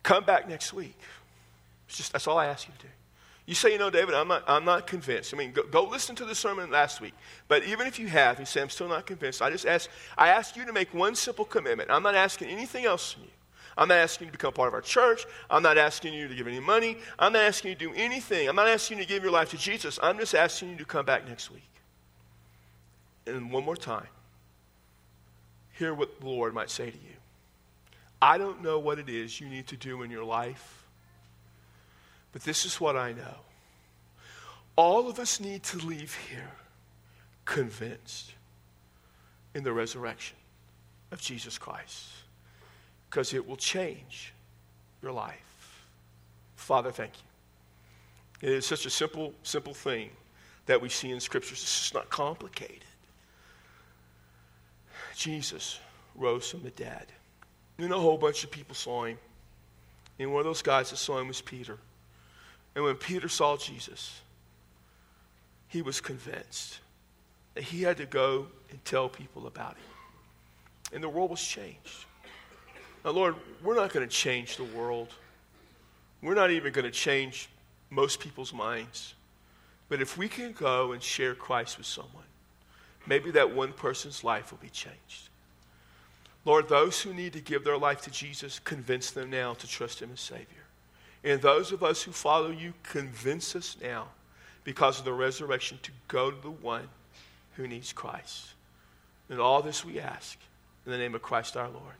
Come 0.02 0.24
back 0.24 0.48
next 0.48 0.72
week. 0.72 0.98
It's 1.88 1.96
just, 1.96 2.12
that's 2.12 2.26
all 2.26 2.38
I 2.38 2.46
ask 2.46 2.66
you 2.66 2.74
to 2.78 2.82
do. 2.86 2.92
You 3.44 3.54
say, 3.54 3.72
you 3.72 3.78
know, 3.78 3.90
David, 3.90 4.14
I'm 4.14 4.28
not, 4.28 4.44
I'm 4.46 4.64
not 4.64 4.86
convinced. 4.86 5.34
I 5.34 5.36
mean, 5.36 5.52
go, 5.52 5.64
go 5.64 5.82
listen 5.82 6.14
to 6.16 6.24
the 6.24 6.34
sermon 6.34 6.70
last 6.70 7.00
week. 7.00 7.12
But 7.48 7.64
even 7.64 7.86
if 7.86 7.98
you 7.98 8.06
have, 8.06 8.38
you 8.38 8.46
say, 8.46 8.62
I'm 8.62 8.70
still 8.70 8.88
not 8.88 9.04
convinced. 9.04 9.42
I 9.42 9.50
just 9.50 9.66
ask, 9.66 9.90
I 10.16 10.28
ask 10.28 10.56
you 10.56 10.64
to 10.64 10.72
make 10.72 10.94
one 10.94 11.16
simple 11.16 11.44
commitment. 11.44 11.90
I'm 11.90 12.04
not 12.04 12.14
asking 12.14 12.48
anything 12.48 12.84
else 12.84 13.12
from 13.12 13.24
you. 13.24 13.30
I'm 13.76 13.88
not 13.88 13.98
asking 13.98 14.26
you 14.26 14.32
to 14.32 14.38
become 14.38 14.52
part 14.52 14.68
of 14.68 14.74
our 14.74 14.80
church. 14.80 15.24
I'm 15.50 15.62
not 15.62 15.78
asking 15.78 16.12
you 16.14 16.28
to 16.28 16.34
give 16.34 16.46
any 16.46 16.60
money. 16.60 16.98
I'm 17.18 17.32
not 17.32 17.42
asking 17.42 17.70
you 17.70 17.74
to 17.76 17.88
do 17.88 17.94
anything. 17.94 18.48
I'm 18.48 18.56
not 18.56 18.68
asking 18.68 18.98
you 18.98 19.04
to 19.04 19.08
give 19.08 19.22
your 19.22 19.32
life 19.32 19.50
to 19.50 19.56
Jesus. 19.56 19.98
I'm 20.02 20.18
just 20.18 20.34
asking 20.34 20.70
you 20.70 20.76
to 20.76 20.84
come 20.84 21.06
back 21.06 21.26
next 21.26 21.50
week. 21.50 21.62
And 23.26 23.50
one 23.50 23.64
more 23.64 23.76
time, 23.76 24.08
hear 25.78 25.94
what 25.94 26.20
the 26.20 26.26
Lord 26.26 26.54
might 26.54 26.70
say 26.70 26.90
to 26.90 26.96
you. 26.96 27.16
I 28.20 28.38
don't 28.38 28.62
know 28.62 28.78
what 28.78 28.98
it 28.98 29.08
is 29.08 29.40
you 29.40 29.48
need 29.48 29.66
to 29.68 29.76
do 29.76 30.02
in 30.02 30.10
your 30.10 30.24
life, 30.24 30.84
but 32.32 32.42
this 32.42 32.64
is 32.64 32.80
what 32.80 32.96
I 32.96 33.12
know. 33.12 33.36
All 34.76 35.08
of 35.08 35.18
us 35.18 35.40
need 35.40 35.62
to 35.64 35.78
leave 35.78 36.14
here 36.30 36.52
convinced 37.44 38.32
in 39.54 39.64
the 39.64 39.72
resurrection 39.72 40.36
of 41.10 41.20
Jesus 41.20 41.58
Christ 41.58 42.21
because 43.12 43.34
it 43.34 43.46
will 43.46 43.58
change 43.58 44.32
your 45.02 45.12
life. 45.12 45.84
Father, 46.56 46.90
thank 46.90 47.12
you. 48.40 48.48
It 48.48 48.54
is 48.54 48.64
such 48.64 48.86
a 48.86 48.90
simple, 48.90 49.34
simple 49.42 49.74
thing 49.74 50.08
that 50.64 50.80
we 50.80 50.88
see 50.88 51.10
in 51.10 51.20
scriptures. 51.20 51.60
It's 51.60 51.78
just 51.78 51.92
not 51.92 52.08
complicated. 52.08 52.86
Jesus 55.14 55.78
rose 56.14 56.50
from 56.50 56.62
the 56.62 56.70
dead. 56.70 57.04
And 57.76 57.92
a 57.92 57.98
whole 57.98 58.16
bunch 58.16 58.44
of 58.44 58.50
people 58.50 58.74
saw 58.74 59.04
him. 59.04 59.18
And 60.18 60.32
one 60.32 60.40
of 60.40 60.46
those 60.46 60.62
guys 60.62 60.88
that 60.88 60.96
saw 60.96 61.18
him 61.18 61.28
was 61.28 61.42
Peter. 61.42 61.76
And 62.74 62.82
when 62.82 62.94
Peter 62.94 63.28
saw 63.28 63.58
Jesus, 63.58 64.22
he 65.68 65.82
was 65.82 66.00
convinced 66.00 66.78
that 67.52 67.64
he 67.64 67.82
had 67.82 67.98
to 67.98 68.06
go 68.06 68.46
and 68.70 68.82
tell 68.86 69.10
people 69.10 69.46
about 69.46 69.72
him. 69.72 70.94
And 70.94 71.04
the 71.04 71.10
world 71.10 71.30
was 71.30 71.42
changed. 71.42 72.06
Now, 73.04 73.10
Lord, 73.10 73.34
we're 73.62 73.74
not 73.74 73.92
going 73.92 74.06
to 74.06 74.14
change 74.14 74.56
the 74.56 74.64
world. 74.64 75.08
We're 76.22 76.34
not 76.34 76.50
even 76.50 76.72
going 76.72 76.84
to 76.84 76.90
change 76.90 77.48
most 77.90 78.20
people's 78.20 78.52
minds. 78.52 79.14
But 79.88 80.00
if 80.00 80.16
we 80.16 80.28
can 80.28 80.52
go 80.52 80.92
and 80.92 81.02
share 81.02 81.34
Christ 81.34 81.78
with 81.78 81.86
someone, 81.86 82.24
maybe 83.06 83.30
that 83.32 83.54
one 83.54 83.72
person's 83.72 84.24
life 84.24 84.50
will 84.50 84.58
be 84.58 84.70
changed. 84.70 85.28
Lord, 86.44 86.68
those 86.68 87.00
who 87.00 87.12
need 87.12 87.34
to 87.34 87.40
give 87.40 87.64
their 87.64 87.78
life 87.78 88.02
to 88.02 88.10
Jesus, 88.10 88.58
convince 88.58 89.10
them 89.10 89.30
now 89.30 89.54
to 89.54 89.66
trust 89.66 90.00
Him 90.00 90.10
as 90.12 90.20
Savior. 90.20 90.46
And 91.24 91.40
those 91.40 91.70
of 91.70 91.82
us 91.82 92.02
who 92.02 92.10
follow 92.10 92.50
you, 92.50 92.74
convince 92.82 93.54
us 93.54 93.76
now, 93.80 94.08
because 94.64 94.98
of 94.98 95.04
the 95.04 95.12
resurrection, 95.12 95.78
to 95.82 95.90
go 96.08 96.30
to 96.30 96.42
the 96.42 96.50
one 96.50 96.88
who 97.56 97.68
needs 97.68 97.92
Christ. 97.92 98.48
And 99.28 99.40
all 99.40 99.62
this 99.62 99.84
we 99.84 100.00
ask 100.00 100.38
in 100.84 100.92
the 100.92 100.98
name 100.98 101.14
of 101.14 101.22
Christ 101.22 101.56
our 101.56 101.68
Lord. 101.68 101.94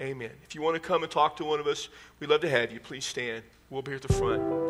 Amen. 0.00 0.30
If 0.44 0.54
you 0.54 0.62
want 0.62 0.74
to 0.74 0.80
come 0.80 1.02
and 1.02 1.10
talk 1.10 1.36
to 1.38 1.44
one 1.44 1.58
of 1.58 1.66
us, 1.66 1.88
we'd 2.20 2.30
love 2.30 2.40
to 2.42 2.48
have 2.48 2.70
you. 2.72 2.78
Please 2.78 3.04
stand. 3.04 3.42
We'll 3.68 3.82
be 3.82 3.92
at 3.92 4.02
the 4.02 4.12
front. 4.12 4.67